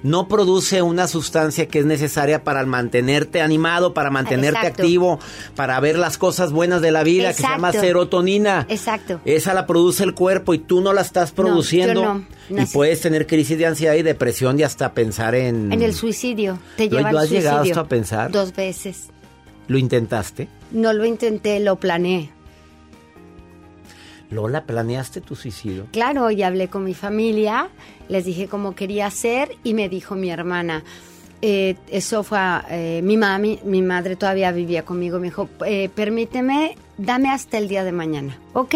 no 0.04 0.28
produce 0.28 0.82
una 0.82 1.08
sustancia 1.08 1.68
que 1.68 1.80
es 1.80 1.86
necesaria 1.86 2.44
para 2.44 2.66
mantenerte 2.66 3.42
animado, 3.42 3.94
para 3.94 4.10
mantenerte 4.10 4.60
Exacto. 4.60 4.84
activo, 4.84 5.20
para 5.56 5.80
ver 5.80 5.98
las 5.98 6.18
cosas 6.18 6.52
buenas 6.52 6.82
de 6.82 6.92
la 6.92 7.04
vida, 7.04 7.30
que 7.30 7.42
se 7.42 7.44
llama 7.44 7.72
serotonina. 7.72 8.66
Exacto. 8.70 9.22
Esa 9.26 9.54
la 9.54 9.66
produce 9.66 10.04
el 10.04 10.14
cuerpo 10.14 10.54
y 10.54 10.60
tú 10.60 10.82
no 10.82 10.94
la 10.94 11.02
estás 11.02 11.30
yo 11.30 11.36
produciendo. 11.36 12.04
no. 12.04 12.26
Y 12.50 12.54
Nací- 12.56 12.74
puedes 12.74 13.00
tener 13.00 13.26
crisis 13.26 13.58
de 13.58 13.66
ansiedad 13.66 13.94
y 13.96 14.02
depresión 14.02 14.60
y 14.60 14.64
hasta 14.64 14.94
pensar 14.94 15.34
en... 15.34 15.72
En 15.72 15.82
el 15.82 15.94
suicidio. 15.94 16.60
Te 16.76 16.90
¿Lo- 16.90 16.98
lleva 16.98 17.12
lo 17.14 17.20
al 17.20 17.24
has 17.24 17.32
llegado 17.32 17.62
hasta 17.62 17.80
a 17.80 17.88
pensar? 17.88 18.32
Dos 18.32 18.54
veces. 18.54 19.06
¿Lo 19.70 19.78
intentaste? 19.78 20.50
No 20.72 20.92
lo 20.92 21.06
intenté, 21.06 21.62
lo 21.62 21.78
planeé. 21.78 22.30
Lola, 24.34 24.64
¿planeaste 24.64 25.22
tu 25.22 25.36
suicidio? 25.36 25.86
Claro, 25.92 26.30
y 26.32 26.44
hablé 26.44 26.68
con 26.68 26.84
mi 26.84 26.94
familia, 26.94 27.70
les 28.10 28.26
dije 28.26 28.48
cómo 28.48 28.76
quería 28.76 29.06
hacer 29.08 29.50
y 29.64 29.74
me 29.74 29.90
dijo 29.90 30.16
mi 30.16 30.30
hermana, 30.30 30.84
eh, 31.42 31.76
eso 31.90 32.24
fue, 32.24 32.38
a- 32.40 32.66
eh, 32.70 33.02
mi 33.04 33.18
mami, 33.18 33.60
mi 33.66 33.82
madre 33.82 34.16
todavía 34.16 34.52
vivía 34.52 34.84
conmigo, 34.84 35.20
me 35.20 35.26
dijo, 35.28 35.50
eh, 35.66 35.90
permíteme, 35.94 36.78
dame 36.98 37.30
hasta 37.30 37.58
el 37.58 37.68
día 37.68 37.84
de 37.84 37.92
mañana. 37.92 38.38
Ok. 38.54 38.76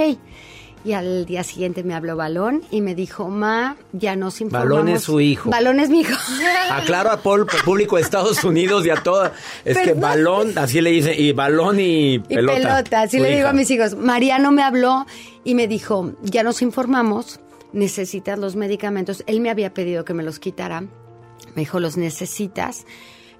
Y 0.85 0.93
al 0.93 1.25
día 1.25 1.43
siguiente 1.43 1.83
me 1.83 1.93
habló 1.95 2.15
Balón 2.15 2.61
y 2.71 2.79
me 2.81 2.95
dijo, 2.95 3.27
ma, 3.27 3.75
ya 3.91 4.15
nos 4.15 4.39
informamos. 4.39 4.71
Balón 4.77 4.89
es 4.89 5.01
su 5.03 5.19
hijo. 5.19 5.49
Balón 5.49 5.79
es 5.81 5.89
mi 5.89 6.01
hijo. 6.01 6.13
Aclaro 6.71 7.11
al 7.11 7.19
pol- 7.19 7.47
público 7.65 7.97
de 7.97 8.03
Estados 8.03 8.43
Unidos 8.45 8.85
y 8.85 8.89
a 8.89 8.95
toda. 8.95 9.33
Es 9.65 9.77
que 9.79 9.93
balón, 9.93 10.57
así 10.57 10.79
le 10.79 10.91
dicen, 10.91 11.13
y 11.17 11.33
balón 11.33 11.79
y 11.81 12.13
Y 12.15 12.19
pelota. 12.19 12.55
pelota, 12.57 13.01
así 13.01 13.17
le 13.19 13.29
digo 13.29 13.39
hija. 13.39 13.49
a 13.49 13.53
mis 13.53 13.69
hijos. 13.71 13.95
Mariano 13.97 14.51
me 14.51 14.61
habló 14.63 15.05
y 15.47 15.55
me 15.55 15.69
dijo, 15.69 16.11
ya 16.23 16.43
nos 16.43 16.61
informamos, 16.61 17.39
necesitas 17.71 18.37
los 18.37 18.57
medicamentos. 18.57 19.23
Él 19.27 19.39
me 19.39 19.49
había 19.49 19.73
pedido 19.73 20.03
que 20.03 20.13
me 20.13 20.21
los 20.21 20.39
quitara. 20.39 20.81
Me 20.81 21.61
dijo, 21.61 21.79
los 21.79 21.95
necesitas 21.95 22.85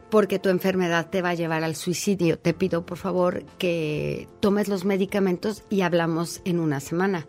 porque 0.10 0.40
tu 0.40 0.48
enfermedad 0.48 1.10
te 1.10 1.22
va 1.22 1.32
a 1.32 1.34
llevar 1.34 1.66
al 1.66 1.76
suicidio. 1.76 2.40
Te 2.40 2.54
pido, 2.54 2.86
por 2.86 2.98
favor, 2.98 3.44
que 3.58 4.30
tomes 4.40 4.70
los 4.70 4.86
medicamentos 4.86 5.64
y 5.70 5.82
hablamos 5.82 6.40
en 6.46 6.62
una 6.62 6.80
semana. 6.80 7.28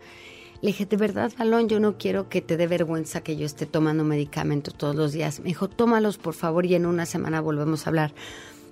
Le 0.61 0.67
dije, 0.67 0.85
de 0.85 0.95
verdad, 0.95 1.33
Balón, 1.37 1.67
yo 1.67 1.81
no 1.81 1.97
quiero 1.97 2.29
que 2.29 2.41
te 2.41 2.55
dé 2.55 2.65
vergüenza 2.65 3.19
que 3.19 3.35
yo 3.35 3.45
esté 3.45 3.65
tomando 3.65 4.05
medicamentos 4.05 4.75
todos 4.75 4.95
los 4.95 5.11
días. 5.11 5.41
Me 5.41 5.47
dijo, 5.47 5.67
tómalos, 5.67 6.17
por 6.17 6.35
favor, 6.35 6.65
y 6.65 6.75
en 6.75 6.85
una 6.85 7.05
semana 7.05 7.41
volvemos 7.41 7.85
a 7.85 7.89
hablar 7.89 8.13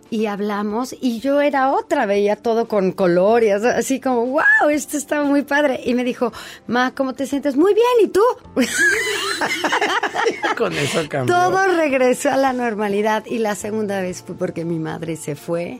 y 0.09 0.25
hablamos 0.27 0.95
y 1.01 1.19
yo 1.19 1.41
era 1.41 1.71
otra, 1.71 2.05
veía 2.05 2.35
todo 2.35 2.67
con 2.67 2.91
color 2.91 3.43
y 3.43 3.49
así- 3.51 3.99
como, 3.99 4.25
wow, 4.27 4.69
esto 4.71 4.97
estaba 4.97 5.23
muy 5.25 5.41
padre. 5.43 5.81
Y 5.85 5.93
me 5.93 6.03
dijo, 6.03 6.31
Ma, 6.67 6.93
¿cómo 6.95 7.13
te 7.13 7.25
sientes? 7.25 7.55
Muy 7.55 7.73
bien, 7.73 7.85
¿y 8.03 8.07
tú? 8.07 8.21
Con 10.57 10.73
eso 10.73 11.01
cambió. 11.09 11.35
Todo 11.35 11.67
regresó 11.75 12.31
a 12.31 12.37
la 12.37 12.53
normalidad 12.53 13.25
y 13.25 13.39
la 13.39 13.55
segunda 13.55 14.01
vez 14.01 14.23
fue 14.23 14.35
porque 14.35 14.65
mi 14.65 14.79
madre 14.79 15.15
se 15.15 15.35
fue 15.35 15.79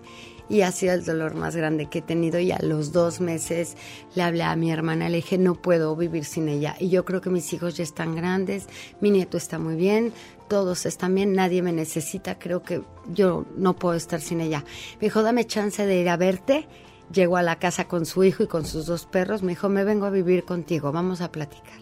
y 0.50 0.62
ha 0.62 0.72
sido 0.72 0.94
el 0.94 1.04
dolor 1.06 1.36
más 1.36 1.56
grande 1.56 1.88
que 1.88 2.00
he 2.00 2.02
tenido 2.02 2.40
y 2.40 2.52
a 2.52 2.60
los 2.60 2.92
dos 2.92 3.20
meses 3.22 3.76
le 4.16 4.24
hablé 4.24 4.44
a 4.44 4.56
mi 4.56 4.72
hermana, 4.72 5.10
le 5.10 5.18
dije, 5.18 5.38
no 5.38 5.56
puedo 5.56 5.96
vivir 5.96 6.24
sin 6.26 6.48
ella. 6.50 6.76
Y 6.80 6.90
yo 6.90 7.04
creo 7.06 7.22
que 7.22 7.30
mis 7.30 7.52
hijos 7.54 7.76
ya 7.78 7.84
están 7.84 8.16
grandes, 8.16 8.68
mi 9.02 9.12
nieto 9.12 9.38
está 9.38 9.60
muy 9.60 9.76
bien, 9.76 10.14
todos 10.48 10.86
están 10.86 11.14
bien, 11.16 11.34
nadie 11.34 11.62
me 11.62 11.74
necesita, 11.74 12.40
creo 12.40 12.64
que 12.64 12.82
yo 13.14 13.46
no 13.58 13.76
puedo 13.76 13.96
estar 13.96 14.22
sin 14.22 14.40
ella. 14.42 14.64
Me 15.02 15.08
dijo, 15.08 15.22
dame 15.24 15.46
chance 15.46 15.86
de 15.86 16.00
ir 16.00 16.10
a 16.10 16.18
verte. 16.18 16.68
Llegó 17.12 17.38
a 17.38 17.42
la 17.42 17.58
casa 17.58 17.88
con 17.88 18.06
su 18.06 18.26
hijo 18.26 18.44
y 18.44 18.48
con 18.48 18.66
sus 18.66 18.86
dos 18.86 19.06
perros, 19.06 19.42
me 19.42 19.54
dijo, 19.54 19.70
me 19.70 19.86
vengo 19.86 20.06
a 20.06 20.10
vivir 20.10 20.44
contigo, 20.44 20.92
vamos 20.92 21.22
a 21.22 21.32
platicar. 21.32 21.80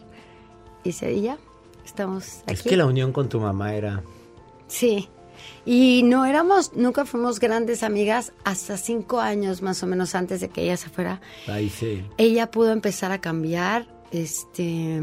Y 0.84 0.92
se- 0.92 1.14
y 1.14 1.22
ya, 1.24 1.40
estamos 1.84 2.42
aquí. 2.44 2.54
Es 2.54 2.62
que 2.62 2.78
la 2.78 2.86
unión 2.86 3.12
con 3.12 3.28
tu 3.28 3.40
mamá 3.40 3.74
era... 3.74 4.04
Sí. 4.68 5.10
Y 5.66 6.04
no 6.04 6.26
éramos, 6.26 6.74
nunca 6.76 7.06
fuimos 7.06 7.40
grandes 7.40 7.82
amigas 7.82 8.34
hasta 8.44 8.78
cinco 8.78 9.20
años 9.20 9.62
más 9.64 9.82
o 9.82 9.88
menos 9.88 10.14
antes 10.14 10.40
de 10.40 10.50
que 10.50 10.62
ella 10.62 10.78
se 10.78 10.90
fuera. 10.90 11.22
Ahí 11.48 11.70
sí. 11.70 12.06
Ella 12.18 12.52
pudo 12.52 12.72
empezar 12.72 13.12
a 13.12 13.20
cambiar, 13.20 13.88
este, 14.12 15.02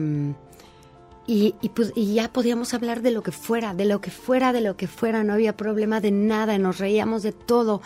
y, 1.27 1.55
y, 1.61 1.69
pues, 1.69 1.93
y 1.95 2.15
ya 2.15 2.33
podíamos 2.33 2.75
hablar 2.75 3.03
de 3.03 3.11
lo 3.11 3.23
que 3.23 3.33
fuera, 3.33 3.75
de 3.75 3.85
lo 3.85 4.01
que 4.01 4.11
fuera, 4.11 4.53
de 4.53 4.61
lo 4.61 4.77
que 4.77 4.89
fuera, 4.89 5.23
no 5.23 5.33
había 5.33 5.57
problema 5.57 6.01
de 6.01 6.11
nada, 6.11 6.59
nos 6.59 6.79
reíamos 6.79 7.23
de 7.23 7.33
todo. 7.33 7.81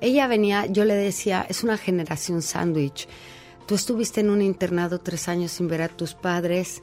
Ella 0.00 0.26
venía, 0.26 0.66
yo 0.66 0.84
le 0.84 0.94
decía, 0.94 1.46
es 1.48 1.62
una 1.62 1.78
generación 1.78 2.42
sándwich. 2.42 3.08
Tú 3.66 3.76
estuviste 3.76 4.20
en 4.20 4.30
un 4.30 4.42
internado 4.42 4.98
tres 4.98 5.28
años 5.28 5.52
sin 5.52 5.68
ver 5.68 5.82
a 5.82 5.88
tus 5.88 6.14
padres, 6.14 6.82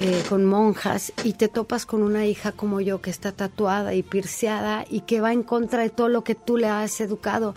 eh, 0.00 0.22
con 0.28 0.44
monjas, 0.44 1.12
y 1.24 1.32
te 1.34 1.48
topas 1.48 1.86
con 1.86 2.02
una 2.02 2.26
hija 2.26 2.52
como 2.52 2.80
yo 2.80 3.00
que 3.00 3.10
está 3.10 3.32
tatuada 3.32 3.94
y 3.94 4.02
pirceada 4.02 4.84
y 4.90 5.00
que 5.00 5.20
va 5.20 5.32
en 5.32 5.42
contra 5.42 5.82
de 5.82 5.90
todo 5.90 6.08
lo 6.08 6.22
que 6.24 6.34
tú 6.34 6.56
le 6.56 6.68
has 6.68 7.00
educado. 7.00 7.54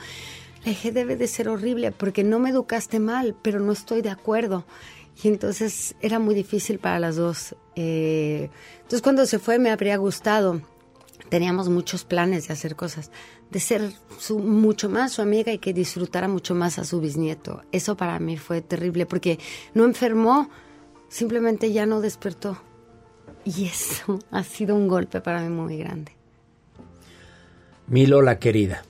Le 0.63 0.71
dije, 0.71 0.91
debe 0.91 1.15
de 1.15 1.27
ser 1.27 1.49
horrible 1.49 1.91
porque 1.91 2.23
no 2.23 2.39
me 2.39 2.49
educaste 2.49 2.99
mal, 2.99 3.35
pero 3.41 3.59
no 3.59 3.71
estoy 3.71 4.01
de 4.01 4.09
acuerdo. 4.09 4.65
Y 5.21 5.27
entonces 5.27 5.95
era 6.01 6.19
muy 6.19 6.33
difícil 6.35 6.79
para 6.79 6.99
las 6.99 7.15
dos. 7.17 7.55
Eh, 7.75 8.49
entonces 8.77 9.01
cuando 9.01 9.25
se 9.25 9.39
fue 9.39 9.59
me 9.59 9.69
habría 9.71 9.97
gustado. 9.97 10.61
Teníamos 11.29 11.69
muchos 11.69 12.05
planes 12.05 12.47
de 12.47 12.53
hacer 12.53 12.75
cosas, 12.75 13.11
de 13.51 13.59
ser 13.59 13.91
su- 14.17 14.39
mucho 14.39 14.89
más 14.89 15.11
su 15.11 15.21
amiga 15.21 15.51
y 15.51 15.59
que 15.59 15.73
disfrutara 15.73 16.27
mucho 16.27 16.55
más 16.55 16.79
a 16.79 16.85
su 16.85 16.99
bisnieto. 17.01 17.61
Eso 17.71 17.95
para 17.95 18.17
mí 18.19 18.35
fue 18.37 18.61
terrible 18.61 19.05
porque 19.05 19.37
no 19.75 19.83
enfermó, 19.85 20.49
simplemente 21.09 21.73
ya 21.73 21.85
no 21.85 21.99
despertó. 22.01 22.57
Y 23.43 23.65
eso 23.65 24.19
ha 24.31 24.43
sido 24.43 24.75
un 24.75 24.87
golpe 24.87 25.21
para 25.21 25.41
mí 25.41 25.49
muy 25.49 25.77
grande. 25.77 26.15
Mi 27.87 28.05
Lola 28.05 28.39
querida. 28.39 28.83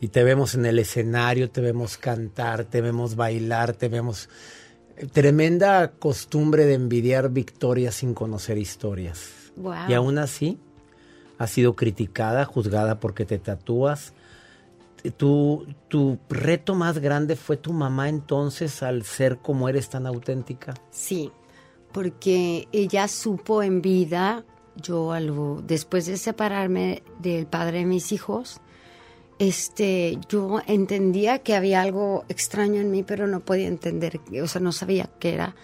Y 0.00 0.08
te 0.08 0.24
vemos 0.24 0.54
en 0.54 0.66
el 0.66 0.78
escenario, 0.78 1.50
te 1.50 1.60
vemos 1.60 1.96
cantar, 1.96 2.64
te 2.64 2.80
vemos 2.80 3.14
bailar, 3.16 3.72
te 3.72 3.88
vemos... 3.88 4.28
eh, 4.96 5.06
Tremenda 5.06 5.92
costumbre 5.92 6.66
de 6.66 6.74
envidiar 6.74 7.30
victorias 7.30 7.94
sin 7.94 8.12
conocer 8.12 8.58
historias. 8.58 9.30
Wow. 9.56 9.88
Y 9.88 9.94
aún 9.94 10.18
así, 10.18 10.58
has 11.38 11.50
sido 11.52 11.74
criticada, 11.76 12.44
juzgada 12.44 12.98
porque 12.98 13.24
te 13.24 13.38
tatúas. 13.38 14.12
Tu, 15.16 15.66
tu 15.88 16.18
reto 16.28 16.74
más 16.74 16.98
grande 16.98 17.36
fue 17.36 17.56
tu 17.56 17.72
mamá 17.72 18.08
entonces 18.08 18.82
al 18.82 19.04
ser 19.04 19.38
como 19.38 19.68
eres 19.68 19.88
tan 19.88 20.06
auténtica. 20.06 20.74
Sí, 20.90 21.30
porque 21.92 22.68
ella 22.72 23.08
supo 23.08 23.62
en 23.62 23.82
vida, 23.82 24.44
yo 24.76 25.12
algo, 25.12 25.62
después 25.66 26.06
de 26.06 26.16
separarme 26.16 27.02
del 27.20 27.46
padre 27.46 27.78
de 27.78 27.84
mis 27.86 28.12
hijos, 28.12 28.60
este, 29.38 30.18
yo 30.28 30.60
entendía 30.66 31.40
que 31.40 31.54
había 31.54 31.82
algo 31.82 32.24
extraño 32.28 32.80
en 32.80 32.90
mí, 32.90 33.02
pero 33.02 33.26
no 33.26 33.40
podía 33.40 33.68
entender, 33.68 34.20
o 34.42 34.46
sea, 34.46 34.60
no 34.60 34.72
sabía 34.72 35.10
qué 35.18 35.34
era, 35.34 35.54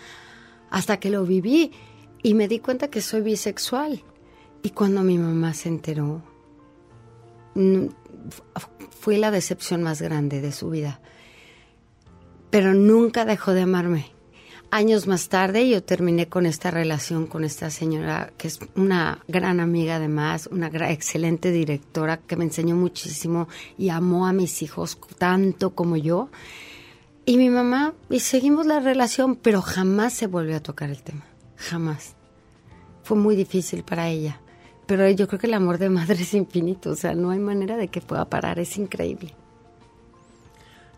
hasta 0.70 0.98
que 0.98 1.10
lo 1.10 1.24
viví 1.24 1.72
y 2.22 2.34
me 2.34 2.48
di 2.48 2.58
cuenta 2.58 2.88
que 2.88 3.00
soy 3.00 3.20
bisexual. 3.22 4.02
Y 4.62 4.70
cuando 4.70 5.02
mi 5.02 5.16
mamá 5.16 5.54
se 5.54 5.68
enteró, 5.68 6.20
fu- 7.54 8.42
fue 8.90 9.16
la 9.18 9.30
decepción 9.30 9.82
más 9.84 10.02
grande 10.02 10.40
de 10.40 10.50
su 10.50 10.70
vida. 10.70 11.00
Pero 12.50 12.74
nunca 12.74 13.24
dejó 13.24 13.52
de 13.52 13.62
amarme. 13.62 14.10
Años 14.70 15.06
más 15.06 15.30
tarde 15.30 15.66
yo 15.66 15.82
terminé 15.82 16.28
con 16.28 16.44
esta 16.44 16.70
relación 16.70 17.26
con 17.26 17.42
esta 17.42 17.70
señora 17.70 18.32
que 18.36 18.48
es 18.48 18.58
una 18.76 19.24
gran 19.26 19.60
amiga 19.60 19.96
además, 19.96 20.46
una 20.52 20.66
excelente 20.90 21.50
directora 21.50 22.18
que 22.18 22.36
me 22.36 22.44
enseñó 22.44 22.76
muchísimo 22.76 23.48
y 23.78 23.88
amó 23.88 24.26
a 24.26 24.34
mis 24.34 24.60
hijos 24.62 24.98
tanto 25.16 25.70
como 25.70 25.96
yo. 25.96 26.28
Y 27.24 27.38
mi 27.38 27.48
mamá, 27.48 27.94
y 28.10 28.20
seguimos 28.20 28.66
la 28.66 28.80
relación, 28.80 29.36
pero 29.36 29.62
jamás 29.62 30.12
se 30.12 30.26
volvió 30.26 30.56
a 30.56 30.62
tocar 30.62 30.90
el 30.90 31.02
tema, 31.02 31.24
jamás. 31.56 32.14
Fue 33.04 33.16
muy 33.16 33.36
difícil 33.36 33.84
para 33.84 34.08
ella, 34.08 34.38
pero 34.86 35.08
yo 35.08 35.28
creo 35.28 35.40
que 35.40 35.46
el 35.46 35.54
amor 35.54 35.78
de 35.78 35.88
madre 35.88 36.22
es 36.22 36.34
infinito, 36.34 36.90
o 36.90 36.96
sea, 36.96 37.14
no 37.14 37.30
hay 37.30 37.38
manera 37.38 37.78
de 37.78 37.88
que 37.88 38.02
pueda 38.02 38.26
parar, 38.26 38.58
es 38.58 38.76
increíble. 38.76 39.34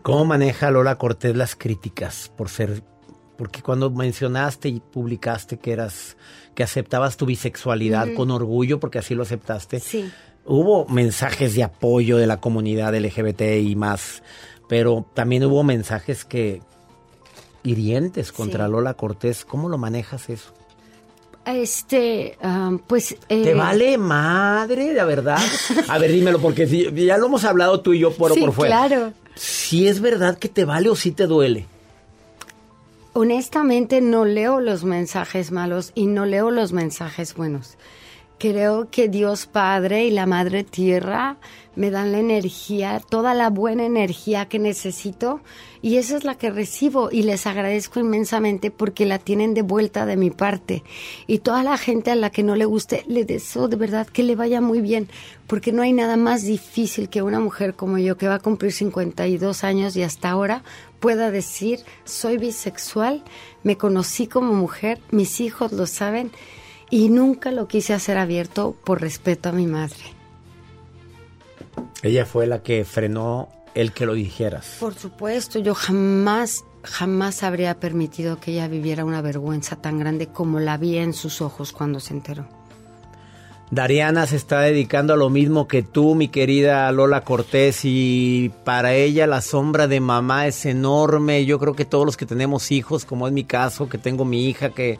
¿Cómo 0.02 0.24
maneja 0.24 0.72
Lola 0.72 0.96
Cortés 0.98 1.36
las 1.36 1.54
críticas 1.54 2.32
por 2.36 2.48
ser 2.48 2.82
porque 3.40 3.62
cuando 3.62 3.88
mencionaste 3.88 4.68
y 4.68 4.80
publicaste 4.80 5.56
que 5.56 5.72
eras 5.72 6.18
que 6.54 6.62
aceptabas 6.62 7.16
tu 7.16 7.24
bisexualidad 7.24 8.12
con 8.14 8.30
orgullo 8.30 8.78
porque 8.78 8.98
así 8.98 9.14
lo 9.14 9.22
aceptaste? 9.22 9.80
Sí. 9.80 10.12
Hubo 10.44 10.84
mensajes 10.88 11.54
de 11.54 11.62
apoyo 11.62 12.18
de 12.18 12.26
la 12.26 12.38
comunidad 12.38 12.94
LGBT 12.94 13.40
y 13.62 13.76
más, 13.76 14.22
pero 14.68 15.06
también 15.14 15.42
hubo 15.44 15.62
mensajes 15.62 16.26
que 16.26 16.60
hirientes 17.62 18.30
contra 18.30 18.66
Sí. 18.66 18.72
Lola 18.72 18.92
Cortés. 18.92 19.46
¿Cómo 19.46 19.70
lo 19.70 19.78
manejas 19.78 20.28
eso? 20.28 20.52
Este, 21.46 22.36
pues... 22.86 23.16
¿Te 23.26 23.52
eh, 23.52 23.54
vale 23.54 23.96
madre, 23.96 24.92
la 24.92 25.06
verdad? 25.06 25.38
A 25.88 25.96
ver, 25.96 26.12
dímelo, 26.12 26.40
porque 26.42 26.66
si, 26.66 26.92
ya 27.06 27.16
lo 27.16 27.24
hemos 27.24 27.44
hablado 27.44 27.80
tú 27.80 27.94
y 27.94 28.00
yo 28.00 28.12
por, 28.12 28.34
sí, 28.34 28.40
por 28.40 28.52
fuera. 28.52 28.86
claro. 28.86 29.14
Si 29.34 29.88
es 29.88 30.02
verdad 30.02 30.38
que 30.38 30.50
te 30.50 30.66
vale 30.66 30.90
o 30.90 30.94
si 30.94 31.12
te 31.12 31.26
duele. 31.26 31.64
Honestamente 33.12 34.00
no 34.00 34.24
leo 34.24 34.60
los 34.60 34.84
mensajes 34.84 35.50
malos 35.50 35.90
y 35.96 36.06
no 36.06 36.26
leo 36.26 36.52
los 36.52 36.72
mensajes 36.72 37.34
buenos. 37.34 37.76
creo 38.38 38.88
que 38.90 39.08
Dios 39.08 39.46
Padre 39.46 40.04
y 40.06 40.10
la 40.10 40.24
Madre 40.24 40.64
Tierra 40.64 41.36
me 41.76 41.90
dan 41.90 42.10
la 42.10 42.20
energía, 42.20 43.00
toda 43.06 43.34
la 43.34 43.50
buena 43.50 43.84
energía 43.84 44.46
que 44.46 44.58
necesito 44.58 45.40
y 45.82 45.96
esa 45.96 46.16
es 46.16 46.24
la 46.24 46.36
que 46.36 46.50
recibo 46.50 47.10
y 47.10 47.22
les 47.22 47.46
agradezco 47.46 48.00
inmensamente 48.00 48.70
porque 48.70 49.04
la 49.04 49.18
tienen 49.18 49.52
de 49.52 49.62
vuelta 49.62 50.06
de 50.06 50.16
mi 50.16 50.30
parte. 50.30 50.82
Y 51.26 51.38
toda 51.40 51.62
la 51.62 51.76
gente 51.76 52.10
a 52.12 52.14
la 52.14 52.30
que 52.30 52.42
no 52.42 52.56
le 52.56 52.64
guste, 52.64 53.04
le 53.08 53.24
deseo 53.24 53.68
de 53.68 53.76
verdad 53.76 54.06
que 54.06 54.22
le 54.22 54.36
vaya 54.36 54.62
muy 54.62 54.80
bien 54.80 55.08
porque 55.46 55.72
no 55.72 55.82
hay 55.82 55.92
nada 55.92 56.16
más 56.16 56.42
difícil 56.42 57.08
que 57.08 57.22
una 57.22 57.40
mujer 57.40 57.74
como 57.74 57.98
yo 57.98 58.16
que 58.16 58.28
va 58.28 58.36
a 58.36 58.40
cumplir 58.40 58.72
52 58.72 59.64
años 59.64 59.96
y 59.96 60.02
hasta 60.02 60.30
ahora 60.30 60.62
pueda 61.00 61.30
decir 61.30 61.80
soy 62.04 62.38
bisexual, 62.38 63.24
me 63.62 63.76
conocí 63.76 64.26
como 64.26 64.52
mujer, 64.52 65.00
mis 65.10 65.40
hijos 65.40 65.72
lo 65.72 65.86
saben 65.86 66.30
y 66.90 67.08
nunca 67.08 67.50
lo 67.50 67.66
quise 67.66 67.94
hacer 67.94 68.18
abierto 68.18 68.76
por 68.84 69.00
respeto 69.00 69.48
a 69.48 69.52
mi 69.52 69.66
madre. 69.66 70.20
Ella 72.02 72.26
fue 72.26 72.46
la 72.46 72.62
que 72.62 72.84
frenó 72.84 73.48
el 73.74 73.92
que 73.92 74.06
lo 74.06 74.14
dijeras. 74.14 74.76
Por 74.80 74.94
supuesto, 74.94 75.58
yo 75.58 75.74
jamás, 75.74 76.64
jamás 76.82 77.42
habría 77.42 77.78
permitido 77.78 78.40
que 78.40 78.52
ella 78.52 78.68
viviera 78.68 79.04
una 79.04 79.22
vergüenza 79.22 79.76
tan 79.76 79.98
grande 79.98 80.26
como 80.28 80.60
la 80.60 80.76
vi 80.76 80.98
en 80.98 81.12
sus 81.12 81.40
ojos 81.40 81.72
cuando 81.72 82.00
se 82.00 82.14
enteró. 82.14 82.59
Dariana 83.70 84.26
se 84.26 84.34
está 84.34 84.62
dedicando 84.62 85.12
a 85.12 85.16
lo 85.16 85.30
mismo 85.30 85.68
que 85.68 85.84
tú, 85.84 86.16
mi 86.16 86.26
querida 86.26 86.90
Lola 86.90 87.20
Cortés, 87.20 87.82
y 87.84 88.50
para 88.64 88.94
ella 88.94 89.28
la 89.28 89.40
sombra 89.40 89.86
de 89.86 90.00
mamá 90.00 90.48
es 90.48 90.66
enorme. 90.66 91.44
Yo 91.44 91.60
creo 91.60 91.74
que 91.74 91.84
todos 91.84 92.04
los 92.04 92.16
que 92.16 92.26
tenemos 92.26 92.72
hijos, 92.72 93.04
como 93.04 93.28
es 93.28 93.32
mi 93.32 93.44
caso, 93.44 93.88
que 93.88 93.96
tengo 93.96 94.24
mi 94.24 94.46
hija 94.46 94.70
que 94.70 94.98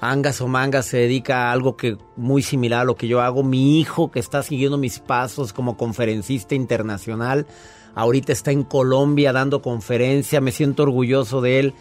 Angas 0.00 0.40
o 0.40 0.48
Mangas 0.48 0.86
se 0.86 0.96
dedica 0.96 1.48
a 1.48 1.52
algo 1.52 1.76
que 1.76 1.98
muy 2.16 2.42
similar 2.42 2.80
a 2.80 2.84
lo 2.84 2.96
que 2.96 3.06
yo 3.06 3.20
hago. 3.20 3.42
Mi 3.42 3.80
hijo 3.80 4.10
que 4.10 4.18
está 4.18 4.42
siguiendo 4.42 4.78
mis 4.78 4.98
pasos 4.98 5.52
como 5.52 5.76
conferencista 5.76 6.54
internacional, 6.54 7.46
ahorita 7.94 8.32
está 8.32 8.50
en 8.50 8.62
Colombia 8.62 9.34
dando 9.34 9.60
conferencia, 9.60 10.40
me 10.40 10.52
siento 10.52 10.84
orgulloso 10.84 11.42
de 11.42 11.58
él. 11.58 11.74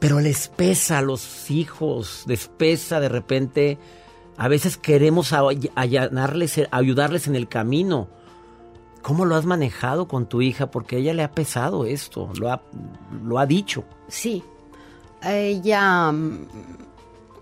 Pero 0.00 0.20
les 0.20 0.48
pesa 0.48 0.98
a 0.98 1.02
los 1.02 1.50
hijos, 1.50 2.24
les 2.26 2.48
pesa 2.48 3.00
de 3.00 3.08
repente. 3.08 3.78
A 4.40 4.48
veces 4.48 4.78
queremos 4.78 5.34
allanarles, 5.34 6.62
ayudarles 6.70 7.26
en 7.26 7.36
el 7.36 7.46
camino. 7.46 8.08
¿Cómo 9.02 9.26
lo 9.26 9.36
has 9.36 9.44
manejado 9.44 10.08
con 10.08 10.24
tu 10.30 10.40
hija? 10.40 10.70
Porque 10.70 10.96
ella 10.96 11.12
le 11.12 11.22
ha 11.22 11.32
pesado 11.32 11.84
esto, 11.84 12.32
lo 12.40 12.50
ha, 12.50 12.62
lo 13.22 13.38
ha 13.38 13.44
dicho. 13.44 13.84
Sí, 14.08 14.42
ella 15.22 16.10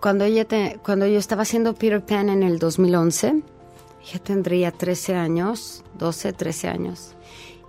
cuando, 0.01 0.25
ella 0.25 0.45
cuando 0.83 1.07
yo 1.07 1.19
estaba 1.19 1.43
haciendo 1.43 1.73
Peter 1.73 2.05
Pan 2.05 2.27
en 2.27 2.43
el 2.43 2.59
2011, 2.59 3.43
ella 4.05 4.19
tendría 4.21 4.73
13 4.73 5.15
años, 5.15 5.85
12, 5.97 6.33
13 6.33 6.67
años, 6.67 7.15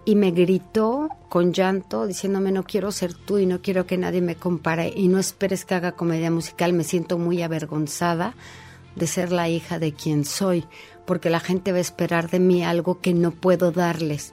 y 0.04 0.16
me 0.16 0.32
gritó 0.32 1.08
con 1.28 1.52
llanto 1.52 2.08
diciéndome 2.08 2.50
no 2.50 2.64
quiero 2.64 2.90
ser 2.90 3.14
tú 3.14 3.38
y 3.38 3.46
no 3.46 3.62
quiero 3.62 3.86
que 3.86 3.96
nadie 3.96 4.22
me 4.22 4.34
compare 4.34 4.92
y 4.92 5.06
no 5.06 5.20
esperes 5.20 5.64
que 5.64 5.76
haga 5.76 5.92
comedia 5.92 6.32
musical, 6.32 6.72
me 6.72 6.82
siento 6.82 7.16
muy 7.16 7.42
avergonzada 7.42 8.34
de 9.00 9.08
ser 9.08 9.32
la 9.32 9.48
hija 9.48 9.80
de 9.80 9.92
quien 9.92 10.24
soy, 10.24 10.66
porque 11.06 11.30
la 11.30 11.40
gente 11.40 11.72
va 11.72 11.78
a 11.78 11.80
esperar 11.80 12.30
de 12.30 12.38
mí 12.38 12.62
algo 12.62 13.00
que 13.00 13.14
no 13.14 13.32
puedo 13.32 13.72
darles. 13.72 14.32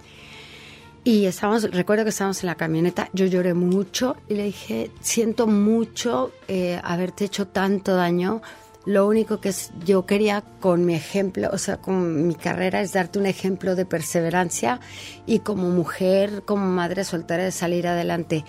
Y 1.03 1.25
estábamos, 1.25 1.63
recuerdo 1.71 2.03
que 2.03 2.09
estábamos 2.09 2.43
en 2.43 2.47
la 2.47 2.55
camioneta, 2.55 3.09
yo 3.13 3.25
lloré 3.25 3.53
mucho 3.53 4.17
y 4.27 4.33
le 4.33 4.43
dije, 4.43 4.91
siento 4.99 5.47
mucho 5.47 6.33
eh, 6.49 6.79
haberte 6.83 7.23
hecho 7.23 7.47
tanto 7.47 7.95
daño. 7.95 8.41
Lo 8.85 9.07
único 9.07 9.39
que 9.39 9.53
yo 9.85 10.05
quería 10.05 10.43
con 10.59 10.85
mi 10.85 10.95
ejemplo, 10.95 11.49
o 11.53 11.57
sea, 11.57 11.77
con 11.77 12.27
mi 12.27 12.35
carrera, 12.35 12.81
es 12.81 12.91
darte 12.91 13.19
un 13.19 13.25
ejemplo 13.25 13.75
de 13.75 13.85
perseverancia 13.85 14.81
y 15.25 15.39
como 15.39 15.69
mujer, 15.69 16.43
como 16.45 16.65
madre 16.65 17.05
soltera, 17.05 17.45
de 17.45 17.51
salir 17.53 17.87
adelante. 17.87 18.43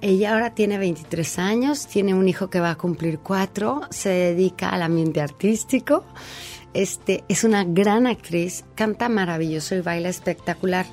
Ella 0.00 0.34
ahora 0.34 0.54
tiene 0.54 0.78
23 0.78 1.38
años, 1.40 1.86
tiene 1.86 2.14
un 2.14 2.28
hijo 2.28 2.48
que 2.48 2.60
va 2.60 2.70
a 2.70 2.78
cumplir 2.78 3.18
cuatro, 3.18 3.80
se 3.90 4.10
dedica 4.10 4.68
al 4.68 4.82
ambiente 4.82 5.20
artístico. 5.20 6.04
Este, 6.72 7.24
es 7.28 7.42
una 7.42 7.64
gran 7.64 8.06
actriz, 8.06 8.64
canta 8.76 9.08
maravilloso 9.08 9.74
y 9.74 9.80
baila 9.80 10.08
espectacular. 10.08 10.86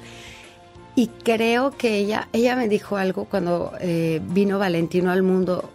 Y 0.95 1.07
creo 1.07 1.71
que 1.71 1.97
ella, 1.97 2.29
ella 2.33 2.55
me 2.55 2.67
dijo 2.67 2.97
algo 2.97 3.25
cuando 3.25 3.73
eh, 3.79 4.21
vino 4.23 4.57
Valentino 4.57 5.11
al 5.11 5.21
mundo 5.21 5.69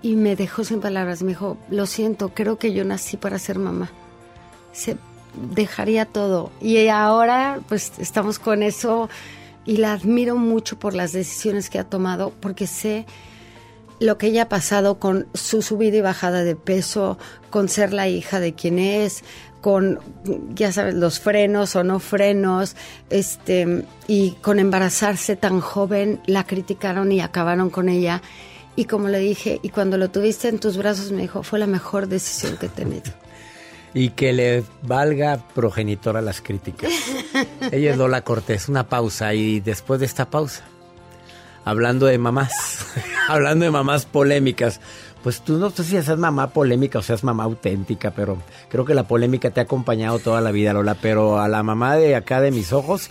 y 0.00 0.16
me 0.16 0.34
dejó 0.34 0.64
sin 0.64 0.80
palabras. 0.80 1.22
Me 1.22 1.30
dijo, 1.30 1.58
lo 1.70 1.86
siento, 1.86 2.30
creo 2.30 2.58
que 2.58 2.72
yo 2.72 2.84
nací 2.84 3.16
para 3.16 3.38
ser 3.38 3.58
mamá. 3.58 3.90
Se 4.72 4.96
dejaría 5.54 6.06
todo. 6.06 6.50
Y 6.60 6.88
ahora 6.88 7.60
pues 7.68 7.92
estamos 7.98 8.38
con 8.38 8.62
eso 8.62 9.08
y 9.64 9.78
la 9.78 9.92
admiro 9.92 10.36
mucho 10.36 10.78
por 10.78 10.94
las 10.94 11.12
decisiones 11.12 11.70
que 11.70 11.78
ha 11.78 11.84
tomado 11.84 12.32
porque 12.40 12.66
sé 12.66 13.06
lo 14.00 14.18
que 14.18 14.28
ella 14.28 14.42
ha 14.42 14.48
pasado 14.48 14.98
con 14.98 15.28
su 15.32 15.62
subida 15.62 15.96
y 15.96 16.00
bajada 16.00 16.42
de 16.42 16.56
peso, 16.56 17.18
con 17.50 17.68
ser 17.68 17.92
la 17.92 18.08
hija 18.08 18.40
de 18.40 18.52
quien 18.52 18.80
es, 18.80 19.22
con, 19.60 20.00
ya 20.54 20.72
sabes, 20.72 20.94
los 20.94 21.20
frenos 21.20 21.76
o 21.76 21.84
no 21.84 22.00
frenos, 22.00 22.74
este, 23.10 23.84
y 24.08 24.32
con 24.42 24.58
embarazarse 24.58 25.36
tan 25.36 25.60
joven, 25.60 26.20
la 26.26 26.44
criticaron 26.44 27.12
y 27.12 27.20
acabaron 27.20 27.70
con 27.70 27.88
ella. 27.88 28.22
Y 28.74 28.86
como 28.86 29.08
le 29.08 29.20
dije, 29.20 29.60
y 29.62 29.68
cuando 29.68 29.98
lo 29.98 30.10
tuviste 30.10 30.48
en 30.48 30.58
tus 30.58 30.76
brazos, 30.76 31.12
me 31.12 31.22
dijo, 31.22 31.44
fue 31.44 31.60
la 31.60 31.68
mejor 31.68 32.08
decisión 32.08 32.56
que 32.56 32.66
he 32.66 32.70
tenido. 32.70 33.12
Y 33.94 34.10
que 34.10 34.32
le 34.32 34.64
valga 34.82 35.38
progenitora 35.54 36.22
las 36.22 36.40
críticas. 36.40 36.90
Ella 37.72 37.92
es 37.92 37.98
Lola 37.98 38.22
Cortés, 38.22 38.68
una 38.68 38.88
pausa 38.88 39.34
y 39.34 39.60
después 39.60 40.00
de 40.00 40.06
esta 40.06 40.30
pausa, 40.30 40.64
hablando 41.64 42.06
de 42.06 42.18
mamás, 42.18 42.86
hablando 43.28 43.64
de 43.64 43.70
mamás 43.70 44.06
polémicas, 44.06 44.80
pues 45.22 45.40
tú 45.40 45.58
no 45.58 45.70
sé 45.70 45.84
si 45.84 45.90
seas 45.90 46.18
mamá 46.18 46.48
polémica 46.48 46.98
o 46.98 47.02
seas 47.02 47.22
mamá 47.22 47.44
auténtica, 47.44 48.10
pero 48.10 48.38
creo 48.68 48.84
que 48.84 48.94
la 48.94 49.04
polémica 49.04 49.50
te 49.50 49.60
ha 49.60 49.64
acompañado 49.64 50.18
toda 50.18 50.40
la 50.40 50.50
vida, 50.50 50.72
Lola. 50.72 50.96
Pero 51.00 51.38
a 51.40 51.48
la 51.48 51.62
mamá 51.62 51.96
de 51.96 52.16
acá 52.16 52.40
de 52.40 52.50
mis 52.50 52.72
ojos, 52.72 53.10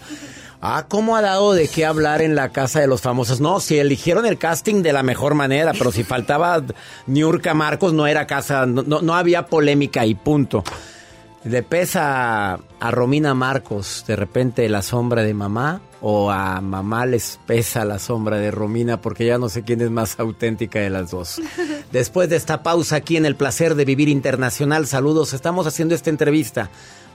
ah, 0.61 0.85
¿cómo 0.87 1.15
ha 1.15 1.21
dado 1.21 1.53
de 1.53 1.67
qué 1.67 1.85
hablar 1.85 2.21
en 2.21 2.35
la 2.35 2.49
casa 2.49 2.79
de 2.79 2.87
los 2.87 3.01
famosos? 3.01 3.41
No, 3.41 3.59
si 3.59 3.77
eligieron 3.79 4.25
el 4.25 4.37
casting 4.37 4.83
de 4.83 4.93
la 4.93 5.03
mejor 5.03 5.33
manera, 5.33 5.73
pero 5.73 5.91
si 5.91 6.03
faltaba 6.03 6.63
Niurka 7.07 7.53
Marcos, 7.53 7.93
no 7.93 8.07
era 8.07 8.27
casa, 8.27 8.65
no, 8.65 8.83
no 8.83 9.15
había 9.15 9.47
polémica 9.47 10.05
y 10.05 10.15
punto. 10.15 10.63
¿Le 11.43 11.63
pesa 11.63 12.59
a 12.79 12.91
Romina 12.91 13.33
Marcos 13.33 14.03
de 14.07 14.15
repente 14.15 14.69
la 14.69 14.83
sombra 14.83 15.23
de 15.23 15.33
mamá? 15.33 15.81
¿O 15.99 16.29
a 16.29 16.61
mamá 16.61 17.07
les 17.07 17.39
pesa 17.47 17.83
la 17.83 17.97
sombra 17.97 18.37
de 18.37 18.51
Romina? 18.51 19.01
Porque 19.01 19.25
ya 19.25 19.39
no 19.39 19.49
sé 19.49 19.63
quién 19.63 19.81
es 19.81 19.89
más 19.89 20.19
auténtica 20.19 20.79
de 20.79 20.91
las 20.91 21.09
dos. 21.09 21.41
Después 21.91 22.29
de 22.29 22.35
esta 22.35 22.61
pausa 22.61 22.97
aquí 22.97 23.17
en 23.17 23.25
El 23.25 23.35
Placer 23.35 23.73
de 23.73 23.85
Vivir 23.85 24.07
Internacional, 24.07 24.85
saludos. 24.85 25.33
Estamos 25.33 25.65
haciendo 25.65 25.95
esta 25.95 26.11
entrevista 26.11 26.69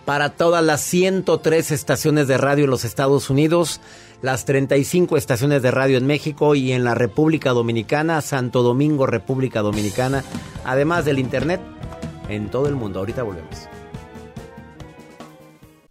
para 0.06 0.30
todas 0.30 0.64
las 0.64 0.80
103 0.82 1.72
estaciones 1.72 2.28
de 2.28 2.38
radio 2.38 2.64
en 2.64 2.70
los 2.70 2.84
Estados 2.84 3.28
Unidos, 3.28 3.80
las 4.22 4.46
35 4.46 5.16
estaciones 5.18 5.60
de 5.60 5.72
radio 5.72 5.98
en 5.98 6.06
México 6.06 6.54
y 6.54 6.72
en 6.72 6.84
la 6.84 6.94
República 6.94 7.50
Dominicana, 7.50 8.22
Santo 8.22 8.62
Domingo, 8.62 9.06
República 9.06 9.60
Dominicana, 9.60 10.24
además 10.64 11.04
del 11.04 11.18
Internet 11.18 11.60
en 12.28 12.48
todo 12.48 12.68
el 12.68 12.76
mundo. 12.76 13.00
Ahorita 13.00 13.24
volvemos 13.24 13.75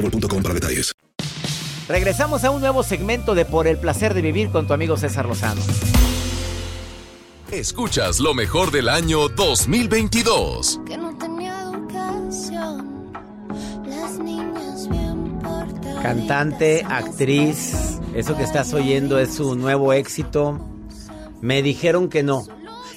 boostmobile.com 0.00 0.42
para 0.42 0.54
detalles. 0.54 0.92
Regresamos 1.88 2.42
a 2.44 2.50
un 2.50 2.60
nuevo 2.60 2.82
segmento 2.82 3.34
de 3.34 3.44
Por 3.44 3.66
el 3.68 3.78
placer 3.78 4.12
de 4.12 4.22
vivir 4.22 4.50
con 4.50 4.66
tu 4.66 4.74
amigo 4.74 4.96
César 4.96 5.26
Lozano. 5.26 5.60
Escuchas 7.52 8.18
lo 8.18 8.34
mejor 8.34 8.72
del 8.72 8.88
año 8.88 9.28
2022. 9.28 10.80
que 10.84 10.98
no 10.98 11.16
tenía 11.16 11.60
educación. 11.62 13.12
Las 13.86 14.18
niñas 14.18 14.88
bien 14.88 15.38
portadas. 15.38 16.02
Cantante, 16.02 16.84
actriz, 16.88 18.00
eso 18.14 18.36
que 18.36 18.42
estás 18.42 18.74
oyendo 18.74 19.20
es 19.20 19.34
su 19.34 19.54
nuevo 19.54 19.92
éxito. 19.92 20.58
Me 21.40 21.62
dijeron 21.62 22.08
que 22.08 22.24
no. 22.24 22.44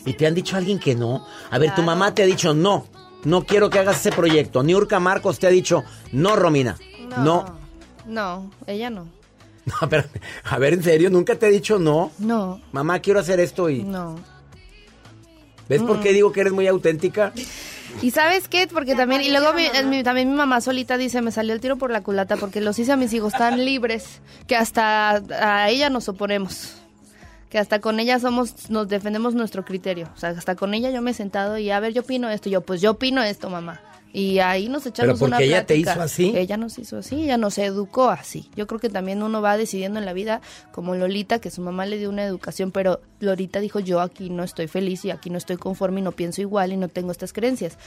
¿Y 0.06 0.14
te 0.14 0.26
han 0.26 0.34
dicho 0.34 0.58
alguien 0.58 0.80
que 0.80 0.96
no? 0.96 1.28
A 1.52 1.60
ver, 1.60 1.76
tu 1.76 1.84
mamá 1.84 2.16
te 2.16 2.24
ha 2.24 2.26
dicho 2.26 2.56
no. 2.56 2.88
No 3.24 3.46
quiero 3.46 3.70
que 3.70 3.78
hagas 3.78 3.98
ese 4.00 4.12
proyecto. 4.12 4.64
Niurka 4.64 5.00
Marcos 5.00 5.38
te 5.38 5.46
ha 5.46 5.52
dicho 5.52 5.84
no, 6.12 6.36
Romina. 6.36 6.76
No. 7.18 7.60
No, 8.06 8.52
ella 8.68 8.90
no. 8.90 9.08
No, 9.66 9.76
espérame. 9.84 10.10
A 10.46 10.58
ver, 10.58 10.74
en 10.74 10.84
serio, 10.84 11.10
nunca 11.12 11.36
te 11.36 11.48
he 11.48 11.52
dicho 11.52 11.78
no. 11.78 12.12
No, 12.18 12.60
Mamá, 12.72 13.00
quiero 13.00 13.20
hacer 13.20 13.40
esto 13.40 13.70
y. 13.70 13.84
no. 13.84 14.20
¿Ves 15.68 15.84
por 15.84 16.00
qué 16.00 16.14
digo 16.14 16.32
que 16.32 16.42
eres 16.42 16.54
muy 16.54 16.66
auténtica? 16.68 17.32
¿Y 18.02 18.10
sabes 18.12 18.48
qué? 18.48 18.68
Porque 18.68 18.96
también, 18.96 19.22
y 19.22 19.30
luego 19.30 19.54
mi- 19.54 20.02
también 20.04 20.30
mi 20.32 20.36
mamá 20.36 20.62
solita 20.62 20.98
dice, 20.98 21.22
me 21.22 21.32
salió 21.32 21.54
el 21.54 21.60
tiro 21.62 21.76
por 21.78 21.92
la 21.92 22.02
culata 22.02 22.38
porque 22.38 22.60
los 22.62 22.80
hice 22.80 22.92
a 22.94 22.96
mis 22.96 23.14
hijos 23.14 23.34
tan 23.34 23.64
libres 23.64 24.22
que 24.48 24.56
hasta 24.56 25.12
a 25.12 25.70
ella 25.70 25.90
nos 25.92 26.10
oponemos. 26.10 26.76
Que 27.52 27.60
hasta 27.60 27.80
con 27.82 28.00
ella 28.00 28.20
somos, 28.20 28.70
nos 28.72 28.88
defendemos 28.88 29.34
nuestro 29.36 29.64
criterio. 29.66 30.10
O 30.16 30.20
sea, 30.20 30.30
hasta 30.30 30.56
con 30.56 30.74
ella 30.74 30.90
yo 30.92 31.02
me 31.04 31.12
he 31.12 31.14
sentado 31.16 31.58
y 31.60 31.70
a 31.72 31.80
ver, 31.80 31.94
yo 31.94 32.02
opino 32.02 32.30
esto. 32.30 32.50
Y 32.50 32.54
yo, 32.54 32.62
pues 32.62 32.80
yo 32.82 32.92
opino 32.92 33.22
esto, 33.24 33.50
mamá. 33.50 33.82
Y 34.12 34.40
ahí 34.40 34.70
nos 34.70 34.86
echamos 34.86 35.20
¿Pero 35.20 35.26
una 35.28 35.38
porque 35.38 35.46
ella 35.46 35.66
te 35.66 35.76
hizo 35.76 36.02
así? 36.02 36.34
Ella 36.36 36.58
nos 36.58 36.80
hizo 36.80 36.98
así, 36.98 37.24
ella 37.24 37.38
nos 37.38 37.58
educó 37.58 38.10
así. 38.10 38.50
Yo 38.56 38.66
creo 38.66 38.80
que 38.80 38.90
también 38.90 39.22
uno 39.22 39.42
va 39.42 39.56
decidiendo 39.56 40.00
en 40.00 40.06
la 40.06 40.14
vida, 40.14 40.42
como 40.72 40.96
Lolita, 40.96 41.40
que 41.40 41.52
su 41.52 41.62
mamá 41.62 41.86
le 41.86 41.98
dio 41.98 42.10
una 42.10 42.24
educación, 42.24 42.72
pero 42.72 43.02
Lolita 43.20 43.60
dijo, 43.60 43.80
yo 43.80 44.02
aquí 44.02 44.30
no 44.30 44.44
estoy 44.44 44.68
feliz 44.68 45.06
y 45.06 45.12
aquí 45.12 45.30
no 45.30 45.38
estoy 45.38 45.58
conforme 45.58 46.00
y 46.00 46.04
no 46.04 46.12
pienso 46.12 46.42
igual 46.42 46.74
y 46.74 46.78
no 46.78 46.88
tengo 46.88 47.12
estas 47.12 47.34
creencias. 47.34 47.78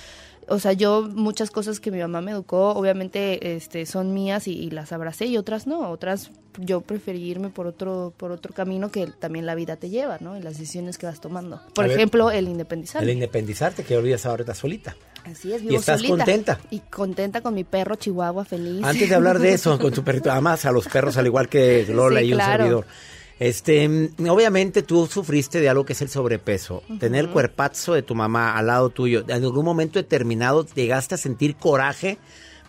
O 0.49 0.59
sea, 0.59 0.73
yo 0.73 1.09
muchas 1.13 1.51
cosas 1.51 1.81
que 1.81 1.91
mi 1.91 1.99
mamá 1.99 2.21
me 2.21 2.33
educó, 2.33 2.71
obviamente 2.71 3.57
este, 3.57 3.87
son 3.87 4.13
mías 4.13 4.49
y, 4.49 4.53
y 4.53 4.71
las 4.71 4.93
abracé 4.93 5.27
y 5.27 5.37
otras 5.37 5.67
no. 5.67 5.91
Otras 5.91 6.31
yo 6.59 6.81
preferí 6.81 7.23
irme 7.23 7.49
por 7.49 7.67
otro, 7.67 8.13
por 8.17 8.33
otro 8.33 8.53
camino 8.53 8.91
que 8.91 9.07
también 9.07 9.47
la 9.47 9.55
vida 9.55 9.77
te 9.77 9.89
lleva, 9.89 10.19
¿no? 10.21 10.37
En 10.37 10.45
las 10.45 10.59
decisiones 10.59 10.99
que 10.99 11.07
vas 11.07 11.21
tomando. 11.21 11.61
Por 11.75 11.85
A 11.85 11.89
ver. 11.89 11.97
ejemplo, 11.97 12.31
el 12.31 12.49
independizarme. 12.49 13.11
El 13.11 13.15
independizarte, 13.15 13.85
que 13.85 13.97
olvidas 13.97 14.27
ahorita 14.27 14.55
solita. 14.55 14.97
Así 15.25 15.53
es, 15.53 15.63
¿Y 15.63 15.67
vivo 15.67 15.81
estás 15.81 16.01
solita. 16.01 16.17
contenta? 16.17 16.61
Y 16.71 16.81
contenta 16.81 17.41
con 17.41 17.55
mi 17.55 17.65
perro 17.65 17.95
chihuahua 17.97 18.45
feliz. 18.45 18.85
Antes 18.85 19.09
de 19.09 19.15
hablar 19.15 19.39
de 19.39 19.53
eso, 19.53 19.79
con 19.81 19.93
tu 19.93 20.03
perrito, 20.03 20.31
además 20.31 20.65
a 20.65 20.73
los 20.73 20.89
perros, 20.89 21.17
al 21.17 21.27
igual 21.27 21.49
que 21.49 21.87
Lola 21.89 22.21
Sí, 22.21 22.27
y 22.27 22.35
un 22.35 22.41
servidor. 22.41 22.87
Este, 23.39 24.11
obviamente 24.29 24.83
tú 24.83 25.07
sufriste 25.07 25.61
de 25.61 25.69
algo 25.69 25.85
que 25.85 25.95
es 25.95 26.03
el 26.03 26.09
sobrepeso. 26.09 26.83
Tener 27.01 27.25
el 27.25 27.31
cuerpazo 27.31 27.95
de 27.95 28.03
tu 28.03 28.15
mamá 28.15 28.57
al 28.57 28.67
lado 28.69 28.91
tuyo, 28.91 29.25
en 29.27 29.33
algún 29.45 29.65
momento 29.65 29.99
determinado 29.99 30.65
llegaste 30.75 31.17
a 31.17 31.19
sentir 31.19 31.57
coraje. 31.57 32.19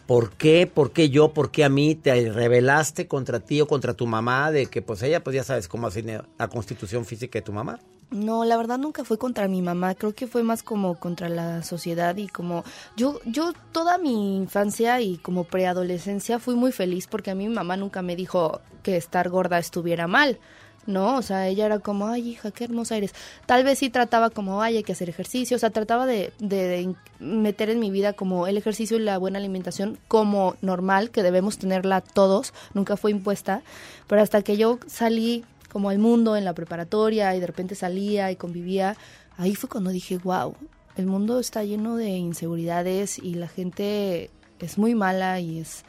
¿Por 0.07 0.31
qué? 0.31 0.65
¿Por 0.65 0.91
qué 0.91 1.09
yo? 1.09 1.33
¿Por 1.33 1.51
qué 1.51 1.63
a 1.63 1.69
mí? 1.69 1.95
¿Te 1.95 2.31
rebelaste 2.31 3.07
contra 3.07 3.39
ti 3.39 3.61
o 3.61 3.67
contra 3.67 3.93
tu 3.93 4.07
mamá? 4.07 4.51
De 4.51 4.65
que 4.65 4.81
pues 4.81 5.01
ella, 5.03 5.23
pues 5.23 5.35
ya 5.35 5.43
sabes 5.43 5.67
cómo 5.67 5.87
hace 5.87 6.03
la 6.03 6.47
constitución 6.47 7.05
física 7.05 7.39
de 7.39 7.43
tu 7.43 7.53
mamá. 7.53 7.79
No, 8.13 8.45
la 8.45 8.57
verdad 8.57 8.77
nunca 8.77 9.03
fue 9.03 9.17
contra 9.17 9.47
mi 9.47 9.63
mamá, 9.63 9.95
creo 9.95 10.13
que 10.13 10.27
fue 10.27 10.43
más 10.43 10.61
como 10.61 10.99
contra 10.99 11.29
la 11.29 11.63
sociedad 11.63 12.15
y 12.17 12.27
como 12.27 12.63
yo 12.95 13.19
yo 13.25 13.53
toda 13.71 13.97
mi 13.97 14.37
infancia 14.37 15.01
y 15.01 15.17
como 15.17 15.45
preadolescencia 15.45 16.37
fui 16.37 16.53
muy 16.55 16.71
feliz 16.71 17.07
porque 17.07 17.31
a 17.31 17.35
mí 17.35 17.47
mi 17.47 17.55
mamá 17.55 17.75
nunca 17.75 18.03
me 18.03 18.15
dijo 18.15 18.61
que 18.83 18.97
estar 18.97 19.29
gorda 19.29 19.57
estuviera 19.57 20.05
mal. 20.05 20.37
No, 20.85 21.15
o 21.15 21.21
sea, 21.21 21.47
ella 21.47 21.65
era 21.65 21.79
como, 21.79 22.09
ay, 22.09 22.31
hija, 22.31 22.51
qué 22.51 22.65
hermosa 22.65 22.97
eres. 22.97 23.13
Tal 23.45 23.63
vez 23.63 23.79
sí 23.79 23.89
trataba 23.89 24.29
como, 24.29 24.61
ay, 24.61 24.75
hay 24.75 24.83
que 24.83 24.91
hacer 24.91 25.07
ejercicio. 25.09 25.55
O 25.55 25.59
sea, 25.59 25.69
trataba 25.69 26.05
de, 26.05 26.33
de- 26.39 26.67
de 26.67 26.95
meter 27.19 27.69
en 27.69 27.79
mi 27.79 27.89
vida 27.89 28.11
como 28.11 28.47
el 28.47 28.57
ejercicio 28.57 28.97
y 28.97 28.99
la 28.99 29.17
buena 29.17 29.39
alimentación 29.39 29.97
como 30.09 30.57
normal, 30.61 31.09
que 31.09 31.23
debemos 31.23 31.57
tenerla 31.57 32.01
todos. 32.01 32.53
Nunca 32.73 32.97
fue 32.97 33.11
impuesta. 33.11 33.61
Pero 34.07 34.21
hasta 34.21 34.41
que 34.41 34.57
yo 34.57 34.77
salí 34.85 35.45
como 35.73 35.89
al 35.89 35.99
mundo 35.99 36.37
en 36.37 36.45
la 36.45 36.53
preparatoria 36.53 37.35
y 37.35 37.41
de 37.41 37.47
repente 37.47 37.75
salía 37.75 38.31
y 38.31 38.37
convivía, 38.37 38.95
ahí 39.37 39.55
fue 39.55 39.69
cuando 39.69 39.89
dije, 39.89 40.17
wow, 40.19 40.55
el 40.95 41.07
mundo 41.07 41.39
está 41.39 41.63
lleno 41.63 41.97
de 41.97 42.09
inseguridades 42.09 43.19
y 43.19 43.33
la 43.33 43.47
gente 43.47 44.29
es 44.59 44.77
muy 44.77 44.95
mala 44.95 45.39
y 45.41 45.59
es 45.59 45.83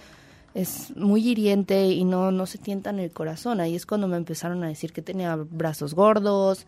es 0.55 0.97
muy 0.97 1.29
hiriente 1.29 1.89
y 1.89 2.05
no, 2.05 2.31
no 2.31 2.47
se 2.47 2.59
tienta 2.59 2.91
en 2.91 3.01
el 3.01 3.11
corazón. 3.11 3.61
Ahí 3.61 3.75
es 3.75 3.87
cuando 3.87 4.07
me 4.07 4.17
empezaron 4.17 4.63
a 4.63 4.69
decir 4.69 4.93
que 4.93 5.03
tenía 5.03 5.35
brazos 5.35 5.95
gordos, 5.95 6.65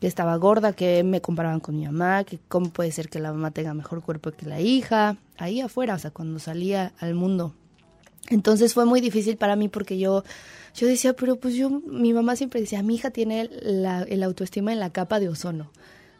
que 0.00 0.08
estaba 0.08 0.36
gorda, 0.36 0.72
que 0.72 1.04
me 1.04 1.20
comparaban 1.20 1.60
con 1.60 1.76
mi 1.76 1.86
mamá, 1.86 2.24
que 2.24 2.40
cómo 2.48 2.70
puede 2.70 2.90
ser 2.90 3.08
que 3.08 3.20
la 3.20 3.32
mamá 3.32 3.52
tenga 3.52 3.72
mejor 3.72 4.02
cuerpo 4.02 4.32
que 4.32 4.46
la 4.46 4.60
hija. 4.60 5.16
Ahí 5.38 5.60
afuera, 5.60 5.94
o 5.94 5.98
sea, 5.98 6.10
cuando 6.10 6.40
salía 6.40 6.92
al 6.98 7.14
mundo. 7.14 7.54
Entonces 8.28 8.74
fue 8.74 8.84
muy 8.84 9.00
difícil 9.00 9.36
para 9.36 9.54
mí 9.54 9.68
porque 9.68 9.96
yo, 9.98 10.24
yo 10.74 10.88
decía, 10.88 11.12
pero 11.14 11.36
pues 11.36 11.54
yo, 11.54 11.70
mi 11.70 12.12
mamá 12.12 12.34
siempre 12.36 12.60
decía, 12.60 12.82
mi 12.82 12.96
hija 12.96 13.10
tiene 13.10 13.48
la, 13.62 14.02
el 14.02 14.22
autoestima 14.22 14.72
en 14.72 14.80
la 14.80 14.90
capa 14.90 15.20
de 15.20 15.28
ozono. 15.28 15.70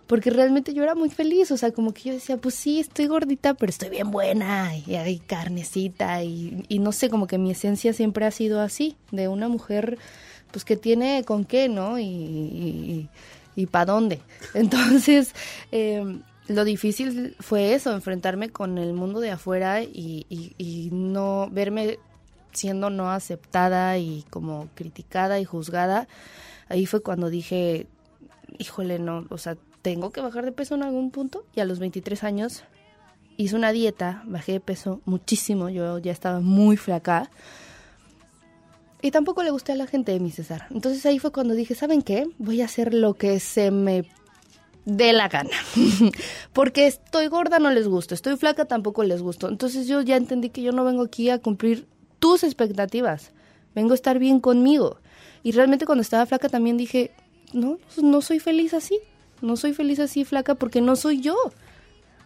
Porque 0.07 0.31
realmente 0.31 0.75
yo 0.75 0.83
era 0.83 0.95
muy 0.95 1.09
feliz, 1.11 1.51
o 1.51 1.57
sea, 1.57 1.73
como 1.73 1.93
que 1.93 2.03
yo 2.03 2.12
decía, 2.12 2.37
pues 2.37 2.55
sí, 2.55 2.79
estoy 2.79 3.07
gordita, 3.07 3.55
pero 3.55 3.71
estoy 3.71 3.88
bien 3.88 4.11
buena, 4.11 4.77
y 4.77 4.95
hay 4.97 5.19
carnecita, 5.19 6.23
y, 6.23 6.67
no 6.79 6.93
sé, 6.93 7.09
como 7.09 7.27
que 7.27 7.38
mi 7.38 7.51
esencia 7.51 7.93
siempre 7.95 8.27
ha 8.27 8.31
sido 8.31 8.61
así, 8.61 8.97
de 9.12 9.29
una 9.29 9.49
mujer, 9.49 9.99
pues 10.53 10.64
que 10.64 10.77
tiene 10.77 11.25
con 11.25 11.45
qué, 11.45 11.69
¿no? 11.69 11.99
Y, 11.99 12.05
y, 12.05 13.09
y 13.57 13.67
para 13.67 13.87
dónde. 13.87 14.21
Entonces, 14.55 15.35
eh, 15.73 16.21
lo 16.49 16.64
difícil 16.64 17.35
fue 17.40 17.73
eso, 17.73 17.93
enfrentarme 17.93 18.51
con 18.51 18.77
el 18.77 18.93
mundo 18.93 19.21
de 19.21 19.31
afuera 19.31 19.83
y, 19.83 20.27
y 20.29 20.90
no 20.93 21.49
verme 21.51 21.99
siendo 22.55 22.90
no 22.90 23.11
aceptada 23.11 23.99
y 23.99 24.25
como 24.31 24.69
criticada 24.75 25.40
y 25.40 25.45
juzgada. 25.45 26.09
Ahí 26.69 26.87
fue 26.87 27.03
cuando 27.03 27.31
dije, 27.31 27.87
híjole, 28.59 28.99
no, 28.99 29.27
o 29.31 29.38
sea, 29.38 29.57
tengo 29.83 30.11
que 30.11 30.21
bajar 30.21 30.45
de 30.45 30.53
peso 30.53 30.75
en 30.75 30.83
algún 30.83 31.11
punto. 31.11 31.45
Y 31.55 31.61
a 31.61 31.64
los 31.64 31.79
23 31.79 32.25
años 32.25 32.64
hice 33.37 33.57
una 33.57 33.73
dieta, 33.73 34.23
bajé 34.27 34.53
de 34.53 34.61
peso 34.61 35.01
muchísimo, 35.05 35.69
yo 35.69 35.99
ya 35.99 36.12
estaba 36.12 36.40
muy 36.40 36.77
flaca. 36.77 37.31
Y 39.03 39.11
tampoco 39.11 39.43
le 39.43 39.51
gusté 39.51 39.73
a 39.73 39.77
la 39.77 39.87
gente 39.87 40.12
de 40.12 40.21
mi 40.21 40.31
César. 40.31 40.67
Entonces 40.71 41.05
ahí 41.05 41.19
fue 41.19 41.31
cuando 41.31 41.55
dije, 41.55 41.75
¿saben 41.75 42.01
qué? 42.01 42.27
Voy 42.38 42.62
a 42.62 42.64
hacer 42.64 42.95
lo 42.95 43.14
que 43.14 43.38
se 43.38 43.71
me 43.71 44.09
dé 44.87 45.12
la 45.12 45.29
gana. 45.29 45.57
Porque 46.55 46.87
estoy 46.87 47.27
gorda, 47.29 47.59
no 47.59 47.71
les 47.71 47.87
gusto. 47.87 48.14
Estoy 48.14 48.37
flaca, 48.37 48.64
tampoco 48.64 49.05
les 49.05 49.21
gusto. 49.21 49.49
Entonces 49.49 49.87
yo 49.87 50.01
ya 50.01 50.17
entendí 50.17 50.49
que 50.49 50.62
yo 50.62 50.73
no 50.73 50.85
vengo 50.85 51.03
aquí 51.03 51.29
a 51.29 51.38
cumplir 51.38 51.87
tus 52.24 52.42
expectativas. 52.42 53.32
Vengo 53.74 53.92
a 53.92 53.94
estar 53.96 54.18
bien 54.18 54.40
conmigo. 54.40 54.96
Y 55.42 55.52
realmente 55.52 55.84
cuando 55.84 56.00
estaba 56.00 56.24
flaca 56.24 56.48
también 56.48 56.78
dije, 56.78 57.10
no, 57.52 57.76
no 58.02 58.22
soy 58.22 58.38
feliz 58.40 58.72
así. 58.72 58.98
No 59.42 59.58
soy 59.58 59.74
feliz 59.74 59.98
así 60.00 60.24
flaca 60.24 60.54
porque 60.54 60.80
no 60.80 60.96
soy 60.96 61.20
yo. 61.20 61.37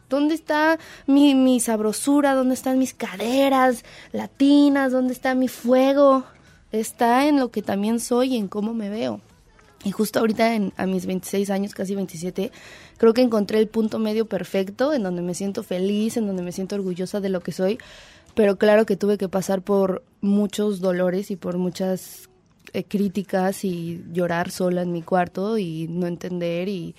¿Dónde 0.08 0.37
está 0.37 0.78
mi, 1.08 1.58
sabrosura? 1.58 2.37
¿Dónde 2.37 2.54
están 2.54 2.78
mis 2.78 2.94
caderas 2.94 3.82
latinas? 4.12 4.92
¿Dónde 4.92 5.12
está 5.14 5.34
mi 5.34 5.48
fuego? 5.48 6.22
Está 6.70 7.26
en 7.26 7.40
lo 7.40 7.50
que 7.50 7.62
también 7.62 7.98
soy 7.98 8.34
y 8.34 8.37
en 8.37 8.46
cómo 8.46 8.74
me 8.74 8.90
veo. 8.90 9.20
Y 9.82 9.90
justo 9.90 10.20
ahorita 10.20 10.54
en- 10.54 10.72
a 10.76 10.87
mis 10.87 11.06
26 11.06 11.50
años, 11.50 11.74
casi 11.74 11.96
27, 11.96 12.52
creo 12.98 13.14
que 13.14 13.22
encontré 13.22 13.58
el 13.58 13.66
punto 13.66 13.98
medio 13.98 14.26
perfecto 14.26 14.92
en 14.92 15.02
donde 15.02 15.22
me 15.22 15.34
siento 15.34 15.64
feliz, 15.64 16.16
en 16.16 16.28
donde 16.28 16.42
me 16.42 16.52
siento 16.52 16.76
orgullosa 16.76 17.20
de 17.20 17.30
lo 17.30 17.40
que 17.40 17.50
soy. 17.50 17.78
Pero 18.38 18.57
claro 18.57 18.87
que 18.87 18.96
tuve 18.96 19.18
que 19.18 19.29
pasar 19.29 19.62
por 19.62 20.05
muchos 20.20 20.79
dolores 20.79 21.33
y 21.33 21.35
por 21.35 21.59
muchas 21.59 22.29
eh, 22.72 22.85
críticas 22.85 23.64
y 23.64 24.05
llorar 24.12 24.53
sola 24.53 24.83
en 24.83 24.92
mi 24.92 25.03
cuarto 25.03 25.59
y 25.59 25.88
no 25.88 26.07
entender 26.07 26.68
y, 26.68 26.94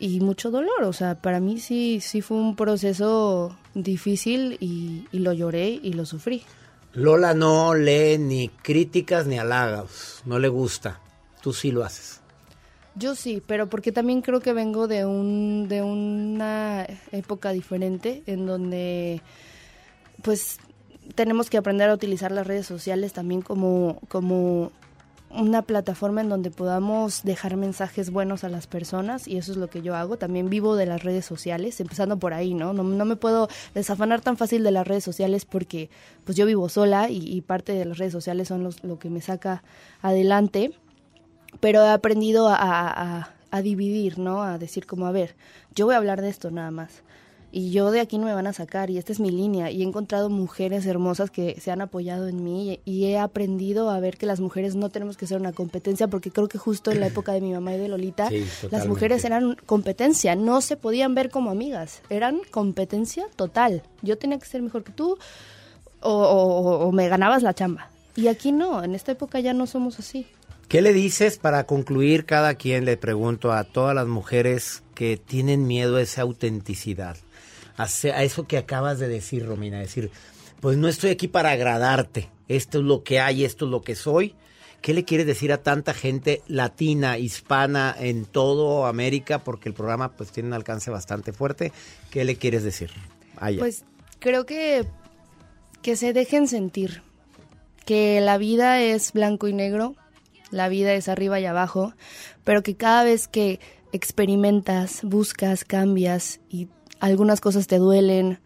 y 0.00 0.18
mucho 0.18 0.50
dolor. 0.50 0.82
O 0.82 0.92
sea, 0.92 1.22
para 1.22 1.38
mí 1.38 1.60
sí, 1.60 2.00
sí 2.00 2.20
fue 2.20 2.36
un 2.36 2.56
proceso 2.56 3.56
difícil 3.74 4.56
y, 4.58 5.06
y 5.12 5.20
lo 5.20 5.32
lloré 5.32 5.68
y 5.68 5.92
lo 5.92 6.04
sufrí. 6.04 6.42
Lola 6.94 7.32
no 7.32 7.76
lee 7.76 8.18
ni 8.18 8.48
críticas 8.48 9.28
ni 9.28 9.38
halagos, 9.38 10.20
no 10.26 10.40
le 10.40 10.48
gusta. 10.48 10.98
Tú 11.42 11.52
sí 11.52 11.70
lo 11.70 11.84
haces. 11.84 12.18
Yo 12.96 13.14
sí, 13.14 13.40
pero 13.46 13.68
porque 13.68 13.92
también 13.92 14.20
creo 14.20 14.40
que 14.40 14.52
vengo 14.52 14.88
de 14.88 15.06
un 15.06 15.68
de 15.68 15.80
una 15.82 16.88
época 17.12 17.52
diferente 17.52 18.24
en 18.26 18.46
donde 18.46 19.22
pues 20.22 20.58
tenemos 21.14 21.50
que 21.50 21.58
aprender 21.58 21.90
a 21.90 21.94
utilizar 21.94 22.32
las 22.32 22.46
redes 22.46 22.66
sociales 22.66 23.12
también 23.12 23.42
como 23.42 24.00
como 24.08 24.72
una 25.30 25.62
plataforma 25.62 26.20
en 26.20 26.28
donde 26.28 26.50
podamos 26.50 27.22
dejar 27.22 27.56
mensajes 27.56 28.10
buenos 28.10 28.42
a 28.42 28.48
las 28.48 28.66
personas 28.66 29.28
y 29.28 29.36
eso 29.36 29.52
es 29.52 29.58
lo 29.58 29.70
que 29.70 29.80
yo 29.80 29.94
hago. 29.94 30.16
También 30.16 30.50
vivo 30.50 30.74
de 30.74 30.86
las 30.86 31.04
redes 31.04 31.24
sociales, 31.24 31.80
empezando 31.80 32.18
por 32.18 32.34
ahí, 32.34 32.52
¿no? 32.52 32.72
No, 32.72 32.82
no 32.82 33.04
me 33.04 33.16
puedo 33.16 33.48
desafanar 33.74 34.20
tan 34.20 34.36
fácil 34.36 34.64
de 34.64 34.72
las 34.72 34.86
redes 34.86 35.04
sociales 35.04 35.44
porque 35.44 35.88
pues 36.24 36.36
yo 36.36 36.46
vivo 36.46 36.68
sola 36.68 37.10
y, 37.10 37.18
y 37.18 37.40
parte 37.42 37.72
de 37.72 37.84
las 37.84 37.98
redes 37.98 38.12
sociales 38.12 38.48
son 38.48 38.64
los, 38.64 38.82
lo 38.82 38.98
que 38.98 39.08
me 39.08 39.20
saca 39.20 39.62
adelante. 40.02 40.72
Pero 41.60 41.82
he 41.84 41.90
aprendido 41.90 42.48
a, 42.48 43.30
dividir, 43.62 44.18
¿no? 44.18 44.42
A 44.42 44.58
decir 44.58 44.86
como, 44.86 45.06
a 45.06 45.12
ver, 45.12 45.34
yo 45.74 45.86
voy 45.86 45.94
a 45.94 45.98
hablar 45.98 46.22
de 46.22 46.28
esto 46.28 46.50
nada 46.50 46.70
más. 46.70 47.02
Y 47.52 47.72
yo 47.72 47.90
de 47.90 48.00
aquí 48.00 48.16
no 48.18 48.26
me 48.26 48.32
van 48.34 48.46
a 48.46 48.52
sacar 48.52 48.90
y 48.90 48.98
esta 48.98 49.12
es 49.12 49.18
mi 49.18 49.30
línea. 49.30 49.70
Y 49.70 49.82
he 49.82 49.84
encontrado 49.84 50.30
mujeres 50.30 50.86
hermosas 50.86 51.30
que 51.30 51.60
se 51.60 51.70
han 51.72 51.80
apoyado 51.80 52.28
en 52.28 52.44
mí 52.44 52.78
y, 52.84 53.04
he 53.06 53.18
aprendido 53.18 53.90
a 53.90 53.98
ver 53.98 54.16
que 54.18 54.26
las 54.26 54.38
mujeres 54.40 54.76
no 54.76 54.88
tenemos 54.88 55.16
que 55.16 55.26
ser 55.26 55.40
una 55.40 55.52
competencia 55.52 56.06
porque 56.08 56.30
creo 56.30 56.46
que 56.48 56.58
justo 56.58 56.92
en 56.92 57.00
la 57.00 57.06
época 57.08 57.32
de 57.32 57.40
mi 57.40 57.52
mamá 57.52 57.74
y 57.74 57.78
de 57.78 57.88
Lolita, 57.88 58.28
Sí, 58.28 58.44
las 58.70 58.86
mujeres 58.86 59.24
eran 59.24 59.56
competencia, 59.66 60.36
no 60.36 60.60
se 60.60 60.76
podían 60.76 61.14
ver 61.14 61.30
como 61.30 61.50
amigas, 61.50 62.02
eran 62.08 62.40
competencia 62.52 63.26
total. 63.36 63.82
Yo 64.02 64.16
tenía 64.16 64.38
que 64.38 64.46
ser 64.46 64.62
mejor 64.62 64.84
que 64.84 64.92
tú 64.92 65.18
o, 66.02 66.10
o- 66.12 66.86
o 66.86 66.92
me 66.92 67.08
ganabas 67.08 67.42
la 67.42 67.52
chamba. 67.54 67.90
Y 68.16 68.28
aquí 68.28 68.52
no, 68.52 68.82
en 68.84 68.94
esta 68.94 69.12
época 69.12 69.40
ya 69.40 69.52
no 69.54 69.66
somos 69.66 69.98
así. 69.98 70.26
¿Qué 70.68 70.82
le 70.82 70.92
dices 70.92 71.36
para 71.38 71.64
concluir 71.64 72.26
cada 72.26 72.54
quien? 72.54 72.84
Le 72.84 72.96
pregunto 72.96 73.50
a 73.52 73.64
todas 73.64 73.94
las 73.94 74.06
mujeres 74.06 74.82
que 74.94 75.16
tienen 75.16 75.66
miedo 75.66 75.96
a 75.96 76.02
esa 76.02 76.22
autenticidad, 76.22 77.16
a, 77.82 78.22
eso 78.22 78.46
que 78.46 78.58
acabas 78.58 78.98
de 78.98 79.08
decir, 79.08 79.46
Romina, 79.46 79.78
decir, 79.78 80.10
pues 80.60 80.76
no 80.76 80.88
estoy 80.88 81.10
aquí 81.10 81.28
para 81.28 81.50
agradarte, 81.50 82.28
esto 82.48 82.78
es 82.78 82.84
lo 82.84 83.02
que 83.02 83.20
hay, 83.20 83.44
esto 83.44 83.64
es 83.64 83.70
lo 83.70 83.82
que 83.82 83.94
soy. 83.94 84.34
¿Qué 84.80 84.94
le 84.94 85.04
quieres 85.04 85.26
decir 85.26 85.52
a 85.52 85.62
tanta 85.62 85.92
gente 85.92 86.40
latina, 86.48 87.18
hispana 87.18 87.94
en 87.98 88.24
todo 88.24 88.86
América? 88.86 89.40
Porque 89.44 89.68
el 89.68 89.74
programa 89.74 90.12
pues 90.12 90.32
tiene 90.32 90.48
un 90.48 90.54
alcance 90.54 90.90
bastante 90.90 91.34
fuerte. 91.34 91.70
¿Qué 92.10 92.24
le 92.24 92.36
quieres 92.36 92.64
decir? 92.64 92.90
a 93.36 93.50
ella? 93.50 93.60
Pues 93.60 93.84
creo 94.18 94.46
que, 94.46 94.86
que 95.82 95.96
se 95.96 96.12
dejen 96.12 96.46
sentir, 96.48 97.02
que 97.84 98.20
la 98.20 98.38
vida 98.38 98.80
es 98.80 99.12
blanco 99.12 99.48
y 99.48 99.52
negro, 99.52 99.96
la 100.50 100.68
vida 100.68 100.94
es 100.94 101.08
arriba 101.08 101.40
y 101.40 101.46
abajo, 101.46 101.94
pero 102.44 102.62
que 102.62 102.76
cada 102.76 103.04
vez 103.04 103.28
que 103.28 103.60
experimentas, 103.92 105.00
buscas, 105.02 105.64
cambias 105.64 106.40
y 106.48 106.68
algunas 107.00 107.40
cosas 107.40 107.66
te 107.66 107.78
duelen, 107.78 108.38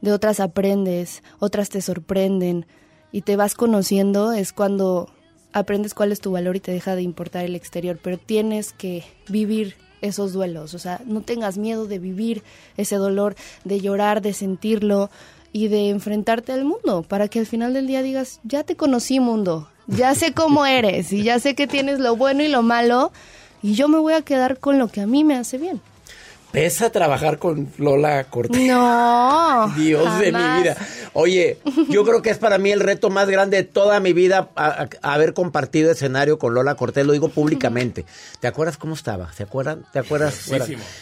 de 0.00 0.12
otras 0.12 0.38
aprendes, 0.38 1.22
otras 1.38 1.70
te 1.70 1.80
sorprenden 1.80 2.66
y 3.10 3.22
te 3.22 3.36
vas 3.36 3.54
conociendo, 3.54 4.32
es 4.32 4.52
cuando 4.52 5.08
aprendes 5.52 5.94
cuál 5.94 6.12
es 6.12 6.20
tu 6.20 6.30
valor 6.32 6.56
y 6.56 6.60
te 6.60 6.72
deja 6.72 6.94
de 6.94 7.02
importar 7.02 7.44
el 7.44 7.56
exterior, 7.56 7.98
pero 8.02 8.18
tienes 8.18 8.72
que 8.72 9.04
vivir 9.28 9.76
esos 10.02 10.32
duelos, 10.34 10.74
o 10.74 10.78
sea, 10.78 11.00
no 11.06 11.22
tengas 11.22 11.56
miedo 11.56 11.86
de 11.86 11.98
vivir 11.98 12.42
ese 12.76 12.96
dolor, 12.96 13.36
de 13.64 13.80
llorar, 13.80 14.20
de 14.20 14.34
sentirlo 14.34 15.10
y 15.52 15.68
de 15.68 15.88
enfrentarte 15.88 16.52
al 16.52 16.64
mundo, 16.64 17.02
para 17.08 17.28
que 17.28 17.38
al 17.38 17.46
final 17.46 17.72
del 17.72 17.86
día 17.86 18.02
digas, 18.02 18.40
ya 18.44 18.64
te 18.64 18.76
conocí 18.76 19.20
mundo, 19.20 19.68
ya 19.86 20.14
sé 20.14 20.34
cómo 20.34 20.66
eres 20.66 21.12
y 21.12 21.22
ya 21.22 21.38
sé 21.38 21.54
que 21.54 21.66
tienes 21.66 22.00
lo 22.00 22.16
bueno 22.16 22.42
y 22.42 22.48
lo 22.48 22.62
malo 22.62 23.12
y 23.62 23.74
yo 23.74 23.88
me 23.88 23.98
voy 23.98 24.12
a 24.12 24.22
quedar 24.22 24.58
con 24.58 24.78
lo 24.78 24.88
que 24.88 25.00
a 25.00 25.06
mí 25.06 25.24
me 25.24 25.36
hace 25.36 25.56
bien. 25.56 25.80
Pesa 26.54 26.90
trabajar 26.90 27.38
con 27.40 27.68
Lola 27.78 28.22
Cortés. 28.30 28.60
No. 28.68 29.72
Dios 29.76 30.18
de 30.20 30.26
mi 30.30 30.62
vida. 30.62 30.76
Oye, 31.12 31.58
yo 31.88 32.04
creo 32.04 32.22
que 32.22 32.30
es 32.30 32.38
para 32.38 32.58
mí 32.58 32.70
el 32.70 32.78
reto 32.78 33.10
más 33.10 33.28
grande 33.28 33.56
de 33.56 33.64
toda 33.64 33.98
mi 33.98 34.12
vida 34.12 34.50
a- 34.54 34.86
a- 35.02 35.12
haber 35.14 35.34
compartido 35.34 35.90
escenario 35.90 36.38
con 36.38 36.54
Lola 36.54 36.76
Cortés, 36.76 37.04
lo 37.06 37.12
digo 37.12 37.28
públicamente. 37.28 38.06
¿Te 38.38 38.46
acuerdas 38.46 38.76
cómo 38.76 38.94
estaba? 38.94 39.32
¿Se 39.32 39.42
acuerdan? 39.42 39.84
¿Te 39.92 39.98
acuerdas? 39.98 40.48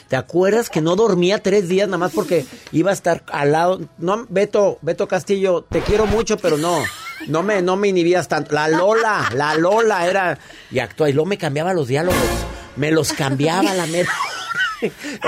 ¿Te 0.08 0.16
acuerdas 0.16 0.70
que 0.70 0.80
no 0.80 0.96
dormía 0.96 1.38
tres 1.42 1.68
días 1.68 1.86
nada 1.86 1.98
más 1.98 2.12
porque 2.12 2.46
iba 2.72 2.90
a 2.90 2.94
estar 2.94 3.22
al 3.30 3.52
lado? 3.52 3.78
No, 3.98 4.24
Beto, 4.30 4.78
Beto 4.80 5.06
Castillo, 5.06 5.66
te 5.68 5.80
quiero 5.82 6.06
mucho, 6.06 6.38
pero 6.38 6.56
no. 6.56 6.82
No 7.28 7.42
me, 7.42 7.60
no 7.60 7.76
me 7.76 7.88
inhibías 7.88 8.26
tanto. 8.26 8.54
La 8.54 8.68
Lola, 8.68 9.28
la 9.34 9.54
Lola 9.56 10.08
era. 10.08 10.38
Y 10.70 10.78
actuaba. 10.78 11.10
Y 11.10 11.12
luego 11.12 11.26
me 11.28 11.36
cambiaba 11.36 11.74
los 11.74 11.88
diálogos. 11.88 12.18
Me 12.76 12.90
los 12.90 13.12
cambiaba 13.12 13.74
la 13.74 13.86
mera. 13.86 14.08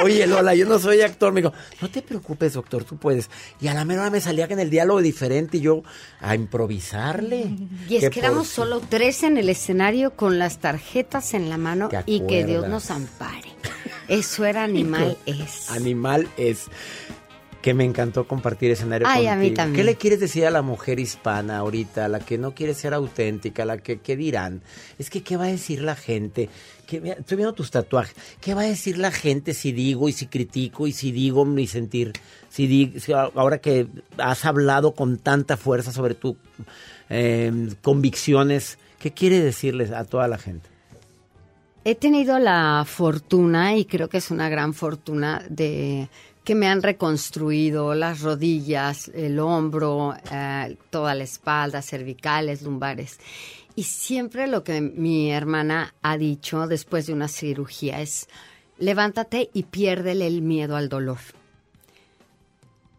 Oye, 0.02 0.26
Lola, 0.26 0.54
yo 0.54 0.66
no 0.66 0.78
soy 0.78 1.00
actor. 1.00 1.32
Me 1.32 1.42
dijo, 1.42 1.52
no 1.80 1.90
te 1.90 2.02
preocupes, 2.02 2.54
doctor, 2.54 2.84
tú 2.84 2.96
puedes. 2.96 3.30
Y 3.60 3.68
a 3.68 3.74
la 3.74 3.84
mera 3.84 4.10
me 4.10 4.20
salía 4.20 4.46
en 4.46 4.58
el 4.58 4.70
diálogo 4.70 5.00
diferente 5.00 5.58
y 5.58 5.60
yo 5.60 5.82
a 6.20 6.34
improvisarle. 6.34 7.56
Y 7.88 7.96
es 7.96 8.10
que 8.10 8.20
éramos 8.20 8.48
solo 8.48 8.80
tres 8.80 9.22
en 9.22 9.38
el 9.38 9.48
escenario 9.48 10.16
con 10.16 10.38
las 10.38 10.58
tarjetas 10.58 11.34
en 11.34 11.50
la 11.50 11.58
mano 11.58 11.88
¿Te 11.88 12.02
y 12.06 12.20
que 12.26 12.44
Dios 12.44 12.68
nos 12.68 12.90
ampare. 12.90 13.50
Eso 14.08 14.44
era 14.44 14.64
animal 14.64 15.16
es. 15.26 15.70
Animal 15.70 16.28
es 16.36 16.68
que 17.64 17.72
me 17.72 17.84
encantó 17.84 18.28
compartir 18.28 18.70
escenario 18.70 19.06
Ay, 19.08 19.24
contigo. 19.24 19.32
a 19.32 19.36
mí 19.36 19.50
también. 19.52 19.76
¿Qué 19.76 19.84
le 19.84 19.96
quieres 19.96 20.20
decir 20.20 20.44
a 20.44 20.50
la 20.50 20.60
mujer 20.60 21.00
hispana 21.00 21.56
ahorita, 21.56 22.08
la 22.08 22.20
que 22.20 22.36
no 22.36 22.54
quiere 22.54 22.74
ser 22.74 22.92
auténtica, 22.92 23.64
la 23.64 23.78
que 23.78 24.00
qué 24.00 24.16
dirán? 24.16 24.60
Es 24.98 25.08
que 25.08 25.22
qué 25.22 25.38
va 25.38 25.44
a 25.44 25.48
decir 25.48 25.80
la 25.80 25.96
gente? 25.96 26.50
¿Qué- 26.86 27.00
mira, 27.00 27.16
estoy 27.18 27.36
viendo 27.36 27.52
tus 27.54 27.70
tatuajes. 27.70 28.14
¿Qué 28.40 28.54
va 28.54 28.62
a 28.62 28.66
decir 28.66 28.98
la 28.98 29.10
gente 29.10 29.54
si 29.54 29.72
digo 29.72 30.08
y 30.08 30.12
si 30.12 30.26
critico 30.26 30.86
y 30.86 30.92
si 30.92 31.12
digo 31.12 31.44
mi 31.44 31.66
sentir? 31.66 32.12
Si, 32.50 32.66
di- 32.66 33.00
si 33.00 33.12
a- 33.12 33.30
ahora 33.34 33.58
que 33.58 33.86
has 34.18 34.44
hablado 34.44 34.92
con 34.92 35.18
tanta 35.18 35.56
fuerza 35.56 35.92
sobre 35.92 36.14
tus 36.14 36.36
convicciones, 37.82 38.78
¿qué 38.98 39.12
quiere 39.12 39.40
decirles 39.40 39.90
a 39.90 40.04
toda 40.04 40.28
la 40.28 40.38
gente? 40.38 40.68
He 41.84 41.94
tenido 41.94 42.38
la 42.38 42.84
fortuna, 42.86 43.76
y 43.76 43.84
creo 43.84 44.08
que 44.08 44.16
es 44.18 44.30
una 44.30 44.48
gran 44.48 44.72
fortuna, 44.72 45.42
de 45.50 46.08
que 46.42 46.54
me 46.54 46.66
han 46.66 46.82
reconstruido 46.82 47.94
las 47.94 48.20
rodillas, 48.20 49.08
el 49.14 49.38
hombro, 49.38 50.14
eh, 50.30 50.76
toda 50.90 51.14
la 51.14 51.24
espalda, 51.24 51.82
cervicales, 51.82 52.62
lumbares. 52.62 53.18
Y 53.76 53.84
siempre 53.84 54.46
lo 54.46 54.62
que 54.62 54.80
mi 54.80 55.32
hermana 55.32 55.94
ha 56.02 56.16
dicho 56.16 56.66
después 56.66 57.06
de 57.06 57.12
una 57.12 57.28
cirugía 57.28 58.00
es, 58.00 58.28
levántate 58.78 59.50
y 59.52 59.64
piérdele 59.64 60.26
el 60.26 60.42
miedo 60.42 60.76
al 60.76 60.88
dolor. 60.88 61.18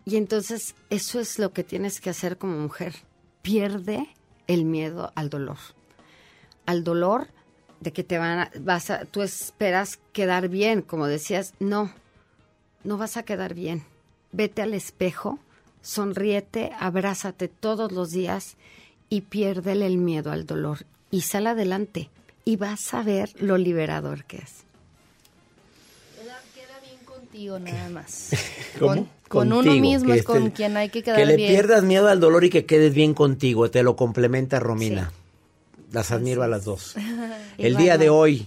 Y 0.05 0.17
entonces 0.17 0.75
eso 0.89 1.19
es 1.19 1.39
lo 1.39 1.51
que 1.53 1.63
tienes 1.63 2.01
que 2.01 2.09
hacer 2.09 2.37
como 2.37 2.57
mujer. 2.57 2.93
Pierde 3.41 4.07
el 4.47 4.65
miedo 4.65 5.11
al 5.15 5.29
dolor. 5.29 5.57
Al 6.65 6.83
dolor 6.83 7.27
de 7.79 7.93
que 7.93 8.03
te 8.03 8.17
van 8.17 8.39
a, 8.39 8.51
vas 8.59 8.89
a, 8.89 9.05
tú 9.05 9.21
esperas 9.21 9.99
quedar 10.11 10.49
bien, 10.49 10.81
como 10.81 11.07
decías, 11.07 11.53
no, 11.59 11.91
no 12.83 12.97
vas 12.97 13.17
a 13.17 13.23
quedar 13.23 13.53
bien. 13.53 13.83
Vete 14.31 14.61
al 14.61 14.73
espejo, 14.73 15.39
sonríete, 15.81 16.71
abrázate 16.79 17.47
todos 17.47 17.91
los 17.91 18.11
días 18.11 18.57
y 19.09 19.21
piérdele 19.21 19.85
el 19.85 19.97
miedo 19.97 20.31
al 20.31 20.45
dolor 20.45 20.79
y 21.11 21.21
sal 21.21 21.47
adelante 21.47 22.09
y 22.43 22.57
vas 22.57 22.93
a 22.93 23.01
ver 23.03 23.29
lo 23.39 23.57
liberador 23.57 24.23
que 24.25 24.37
es. 24.37 24.63
Queda, 26.19 26.39
queda 26.53 26.79
bien 26.83 27.03
contigo 27.05 27.59
nada 27.59 27.89
más. 27.89 28.29
¿Cómo? 28.79 28.95
Con, 28.95 29.09
con 29.27 29.47
uno 29.47 29.55
Contigo, 29.63 29.81
mismo 29.81 30.13
que 30.13 30.19
es 30.19 30.23
con 30.25 30.43
estés- 30.49 30.53
quien 30.53 30.77
hay 30.77 30.89
que 30.89 31.03
quedar 31.03 31.17
Que 31.17 31.25
le 31.25 31.35
bien. 31.35 31.51
pierdas 31.51 31.83
miedo 31.83 32.07
al 32.07 32.19
dolor 32.19 32.43
y 32.43 32.49
que 32.49 32.65
quedes 32.65 32.93
bien 32.93 33.13
contigo. 33.13 33.69
Te 33.71 33.83
lo 33.83 33.95
complementa 33.95 34.59
Romina. 34.59 35.11
Las 35.91 36.11
admiro 36.11 36.43
a 36.43 36.47
las 36.47 36.65
dos. 36.65 36.95
El 37.57 37.67
Igual, 37.71 37.83
día 37.83 37.97
de 37.97 38.09
hoy 38.09 38.45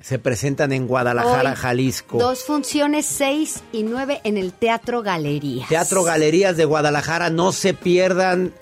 se 0.00 0.18
presentan 0.18 0.72
en 0.72 0.86
Guadalajara, 0.88 1.50
Hoy, 1.50 1.56
Jalisco. 1.56 2.18
Dos 2.18 2.42
funciones, 2.44 3.06
seis 3.06 3.62
y 3.72 3.82
nueve 3.84 4.20
en 4.24 4.36
el 4.36 4.52
Teatro 4.52 5.00
Galerías. 5.02 5.68
Teatro 5.68 6.02
Galerías 6.02 6.56
de 6.56 6.64
Guadalajara. 6.64 7.30
No 7.30 7.52
se 7.52 7.72
pierdan 7.74 8.52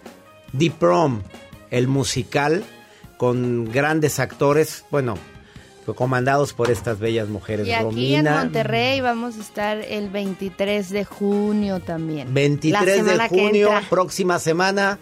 The 0.58 0.70
Prom, 0.70 1.22
el 1.70 1.88
musical 1.88 2.64
con 3.16 3.70
grandes 3.70 4.18
actores, 4.18 4.84
bueno, 4.90 5.16
comandados 5.96 6.52
por 6.52 6.70
estas 6.70 7.00
bellas 7.00 7.28
mujeres. 7.28 7.66
Y 7.66 7.72
aquí 7.72 8.14
en 8.14 8.24
Monterrey 8.24 9.00
vamos 9.00 9.36
a 9.36 9.40
estar 9.40 9.78
el 9.78 10.08
23 10.08 10.88
de 10.90 11.04
junio 11.04 11.80
también. 11.80 12.32
23 12.32 13.04
La 13.04 13.24
de 13.24 13.28
junio, 13.28 13.66
entra. 13.68 13.90
próxima 13.90 14.38
semana. 14.38 14.98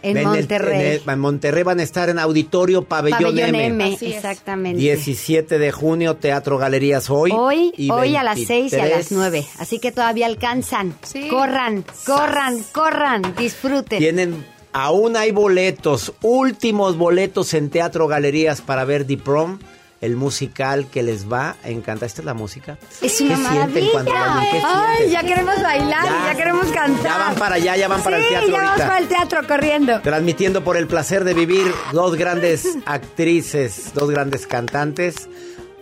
En 0.00 0.22
Monterrey. 0.22 0.80
en, 0.80 0.86
el- 0.92 1.02
en 1.10 1.18
Monterrey 1.18 1.64
van 1.64 1.80
a 1.80 1.82
estar 1.82 2.08
en 2.08 2.20
Auditorio 2.20 2.84
Pabellón, 2.84 3.18
Pabellón 3.34 3.54
M. 3.56 3.66
M, 3.66 3.98
exactamente. 4.00 4.80
17 4.80 5.58
de 5.58 5.72
junio, 5.72 6.14
Teatro 6.14 6.56
Galerías 6.56 7.10
hoy. 7.10 7.32
Hoy, 7.34 7.72
y 7.76 7.90
hoy 7.90 8.14
a 8.14 8.22
las 8.22 8.38
6 8.38 8.72
y 8.72 8.76
a 8.76 8.82
23. 8.84 8.96
las 8.96 9.10
9. 9.10 9.46
Así 9.58 9.80
que 9.80 9.90
todavía 9.90 10.26
alcanzan. 10.26 10.94
Sí. 11.02 11.26
Corran, 11.28 11.84
corran, 12.06 12.62
corran, 12.70 13.34
disfruten. 13.36 13.98
Tienen 13.98 14.46
Aún 14.80 15.16
hay 15.16 15.32
boletos, 15.32 16.12
últimos 16.22 16.96
boletos 16.96 17.52
en 17.54 17.68
Teatro 17.68 18.06
Galerías 18.06 18.60
para 18.60 18.84
ver 18.84 19.04
The 19.04 19.16
Prom, 19.16 19.58
el 20.00 20.14
musical 20.14 20.86
que 20.86 21.02
les 21.02 21.28
va 21.28 21.56
a 21.64 21.70
encantar. 21.70 22.06
¿Esta 22.06 22.20
es 22.22 22.24
la 22.24 22.34
música? 22.34 22.78
Es 23.02 23.20
una 23.20 23.34
¿Qué 23.34 23.40
sienten 23.42 23.42
maravilla. 23.42 23.90
cuando? 23.90 24.10
¿Qué 24.12 24.62
Ay, 24.64 25.10
ya 25.10 25.22
queremos 25.24 25.60
bailar, 25.60 26.04
Ya. 26.04 26.30
ya, 26.30 26.36
queremos 26.36 26.66
cantar. 26.68 27.02
Ya 27.02 27.18
van 27.18 27.34
para 27.34 27.54
allá, 27.56 27.76
ya 27.76 27.88
van 27.88 28.02
para 28.04 28.18
el 28.18 28.22
Sí, 28.22 28.28
teatro 28.28 28.50
ya 28.52 28.62
vamos 28.62 28.80
para 28.80 28.98
el 28.98 29.08
teatro 29.08 29.40
corriendo. 29.48 30.00
Transmitiendo 30.00 30.62
por 30.62 30.76
el 30.76 30.86
placer 30.86 31.24
de 31.24 31.34
vivir 31.34 31.66
dos 31.92 32.14
grandes 32.14 32.64
actrices, 32.86 33.92
dos 33.94 34.08
grandes 34.10 34.46
cantantes 34.46 35.28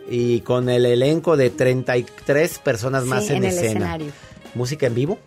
y 0.09 0.41
con 0.41 0.71
el 0.71 0.87
elenco 0.87 1.37
de 1.37 1.51
33 1.51 2.61
personas 2.61 3.03
Sí, 3.03 3.09
más 3.11 3.29
en, 3.29 3.37
en 3.37 3.45
el 3.45 3.51
escena. 3.51 3.69
escenario. 3.69 4.13
¿Música 4.55 4.87
en 4.87 4.95
vivo? 4.95 5.19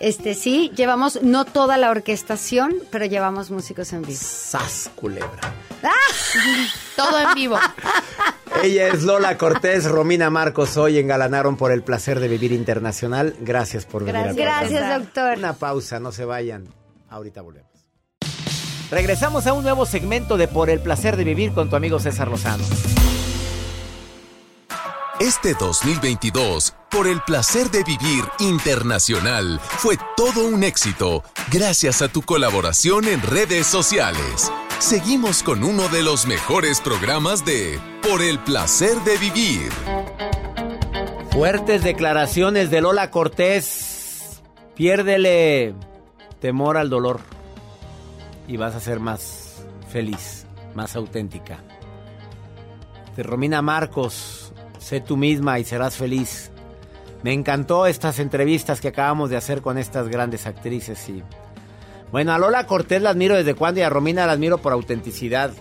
Este 0.00 0.34
sí, 0.34 0.72
llevamos 0.74 1.22
no 1.22 1.44
toda 1.44 1.76
la 1.76 1.90
orquestación, 1.90 2.74
pero 2.90 3.04
llevamos 3.04 3.50
músicos 3.50 3.92
en 3.92 4.00
vivo. 4.00 4.18
¡Sas, 4.18 4.90
culebra! 4.94 5.52
Todo 6.96 7.18
en 7.20 7.34
vivo. 7.34 7.58
Ella 8.62 8.88
es 8.88 9.02
Lola 9.02 9.36
Cortés, 9.36 9.84
Romina 9.84 10.30
Marcos. 10.30 10.78
Hoy 10.78 10.98
engalanaron 10.98 11.58
por 11.58 11.70
el 11.70 11.82
placer 11.82 12.18
de 12.18 12.28
vivir 12.28 12.52
internacional. 12.52 13.36
Gracias 13.40 13.84
por 13.84 14.04
venir. 14.04 14.28
a 14.28 14.32
Gracias, 14.32 15.00
doctor. 15.00 15.36
Una 15.36 15.52
pausa, 15.52 16.00
no 16.00 16.12
se 16.12 16.24
vayan. 16.24 16.66
Ahorita 17.10 17.42
volvemos. 17.42 17.70
Regresamos 18.90 19.46
a 19.46 19.52
un 19.52 19.62
nuevo 19.62 19.84
segmento 19.84 20.38
de 20.38 20.48
Por 20.48 20.70
el 20.70 20.80
placer 20.80 21.18
de 21.18 21.24
vivir 21.24 21.52
con 21.52 21.68
tu 21.68 21.76
amigo 21.76 22.00
César 22.00 22.28
Lozano. 22.28 22.64
Este 25.20 25.52
2022, 25.52 26.74
por 26.90 27.06
el 27.06 27.20
placer 27.20 27.70
de 27.70 27.84
vivir 27.84 28.24
internacional, 28.38 29.60
fue 29.60 29.98
todo 30.16 30.48
un 30.48 30.64
éxito 30.64 31.22
gracias 31.52 32.00
a 32.00 32.08
tu 32.08 32.22
colaboración 32.22 33.06
en 33.06 33.20
redes 33.20 33.66
sociales. 33.66 34.50
Seguimos 34.78 35.42
con 35.42 35.62
uno 35.62 35.90
de 35.90 36.02
los 36.02 36.24
mejores 36.24 36.80
programas 36.80 37.44
de 37.44 37.78
Por 38.02 38.22
el 38.22 38.38
placer 38.38 38.94
de 39.02 39.18
vivir. 39.18 39.70
Fuertes 41.32 41.84
declaraciones 41.84 42.70
de 42.70 42.80
Lola 42.80 43.10
Cortés. 43.10 44.40
Piérdele 44.74 45.74
temor 46.40 46.78
al 46.78 46.88
dolor 46.88 47.20
y 48.48 48.56
vas 48.56 48.74
a 48.74 48.80
ser 48.80 49.00
más 49.00 49.66
feliz, 49.92 50.46
más 50.74 50.96
auténtica. 50.96 51.62
De 53.16 53.22
Romina 53.22 53.60
Marcos, 53.60 54.49
sé 54.80 55.00
tú 55.00 55.16
misma 55.16 55.60
y 55.60 55.64
serás 55.64 55.96
feliz. 55.96 56.50
Me 57.22 57.32
encantó 57.32 57.86
estas 57.86 58.18
entrevistas 58.18 58.80
que 58.80 58.88
acabamos 58.88 59.30
de 59.30 59.36
hacer 59.36 59.60
con 59.60 59.78
estas 59.78 60.08
grandes 60.08 60.46
actrices 60.46 61.08
y 61.08 61.22
bueno, 62.10 62.32
a 62.32 62.38
Lola 62.38 62.66
Cortés 62.66 63.02
la 63.02 63.10
admiro 63.10 63.36
desde 63.36 63.54
cuando 63.54 63.80
y 63.80 63.82
a 63.84 63.90
Romina 63.90 64.26
la 64.26 64.32
admiro 64.32 64.58
por 64.58 64.72
autenticidad. 64.72 65.52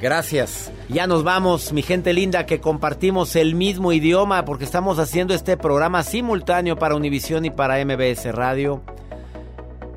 Gracias. 0.00 0.70
Ya 0.88 1.06
nos 1.06 1.24
vamos, 1.24 1.72
mi 1.72 1.82
gente 1.82 2.12
linda, 2.12 2.46
que 2.46 2.60
compartimos 2.60 3.34
el 3.36 3.54
mismo 3.54 3.92
idioma 3.92 4.44
porque 4.44 4.64
estamos 4.64 4.98
haciendo 4.98 5.34
este 5.34 5.56
programa 5.56 6.02
simultáneo 6.02 6.78
para 6.78 6.94
Univisión 6.94 7.44
y 7.46 7.50
para 7.50 7.82
MBS 7.84 8.32
Radio. 8.34 8.82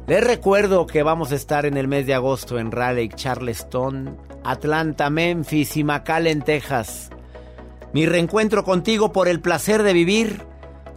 Les 0.08 0.24
recuerdo 0.24 0.88
que 0.88 1.04
vamos 1.04 1.32
a 1.32 1.36
estar 1.36 1.66
en 1.66 1.78
el 1.78 1.88
mes 1.88 2.08
de 2.08 2.14
agosto 2.14 2.58
en 2.58 2.72
Raleigh, 2.72 3.10
Charleston, 3.10 4.18
Atlanta, 4.44 5.10
Memphis 5.10 5.78
y 5.78 5.84
McAllen, 5.84 6.42
Texas. 6.42 7.12
Mi 7.94 8.06
reencuentro 8.06 8.64
contigo 8.64 9.12
por 9.12 9.28
el 9.28 9.42
placer 9.42 9.84
de 9.84 9.94
vivir. 9.94 10.46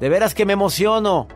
De 0.00 0.08
veras 0.08 0.34
que 0.34 0.46
me 0.46 0.52
emociono. 0.52 1.28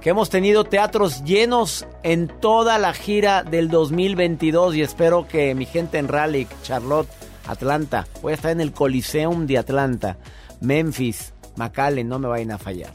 Que 0.00 0.10
hemos 0.10 0.30
tenido 0.30 0.64
teatros 0.64 1.22
llenos 1.22 1.86
en 2.02 2.28
toda 2.28 2.78
la 2.78 2.92
gira 2.92 3.42
del 3.42 3.68
2022 3.68 4.74
y 4.74 4.82
espero 4.82 5.28
que 5.28 5.54
mi 5.54 5.64
gente 5.64 5.98
en 5.98 6.08
Raleigh, 6.08 6.48
Charlotte, 6.62 7.08
Atlanta, 7.46 8.06
voy 8.20 8.32
a 8.32 8.34
estar 8.36 8.50
en 8.50 8.60
el 8.60 8.72
Coliseum 8.72 9.46
de 9.46 9.58
Atlanta, 9.58 10.18
Memphis, 10.60 11.34
McAllen, 11.56 12.08
no 12.08 12.18
me 12.18 12.28
vayan 12.28 12.52
a 12.52 12.58
fallar. 12.58 12.92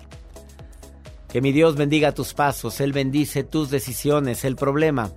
Que 1.29 1.41
mi 1.41 1.51
Dios 1.51 1.75
bendiga 1.75 2.13
tus 2.13 2.33
pasos, 2.33 2.79
Él 2.79 2.93
bendice 2.93 3.43
tus 3.43 3.69
decisiones. 3.69 4.45
El 4.45 4.55
problema, 4.55 5.11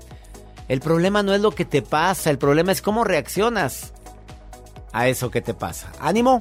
el 0.68 0.80
problema 0.80 1.22
no 1.22 1.34
es 1.34 1.40
lo 1.40 1.52
que 1.52 1.64
te 1.64 1.82
pasa, 1.82 2.30
el 2.30 2.38
problema 2.38 2.72
es 2.72 2.82
cómo 2.82 3.04
reaccionas 3.04 3.92
a 4.92 5.08
eso 5.08 5.30
que 5.30 5.40
te 5.40 5.54
pasa. 5.54 5.92
Ánimo, 6.00 6.40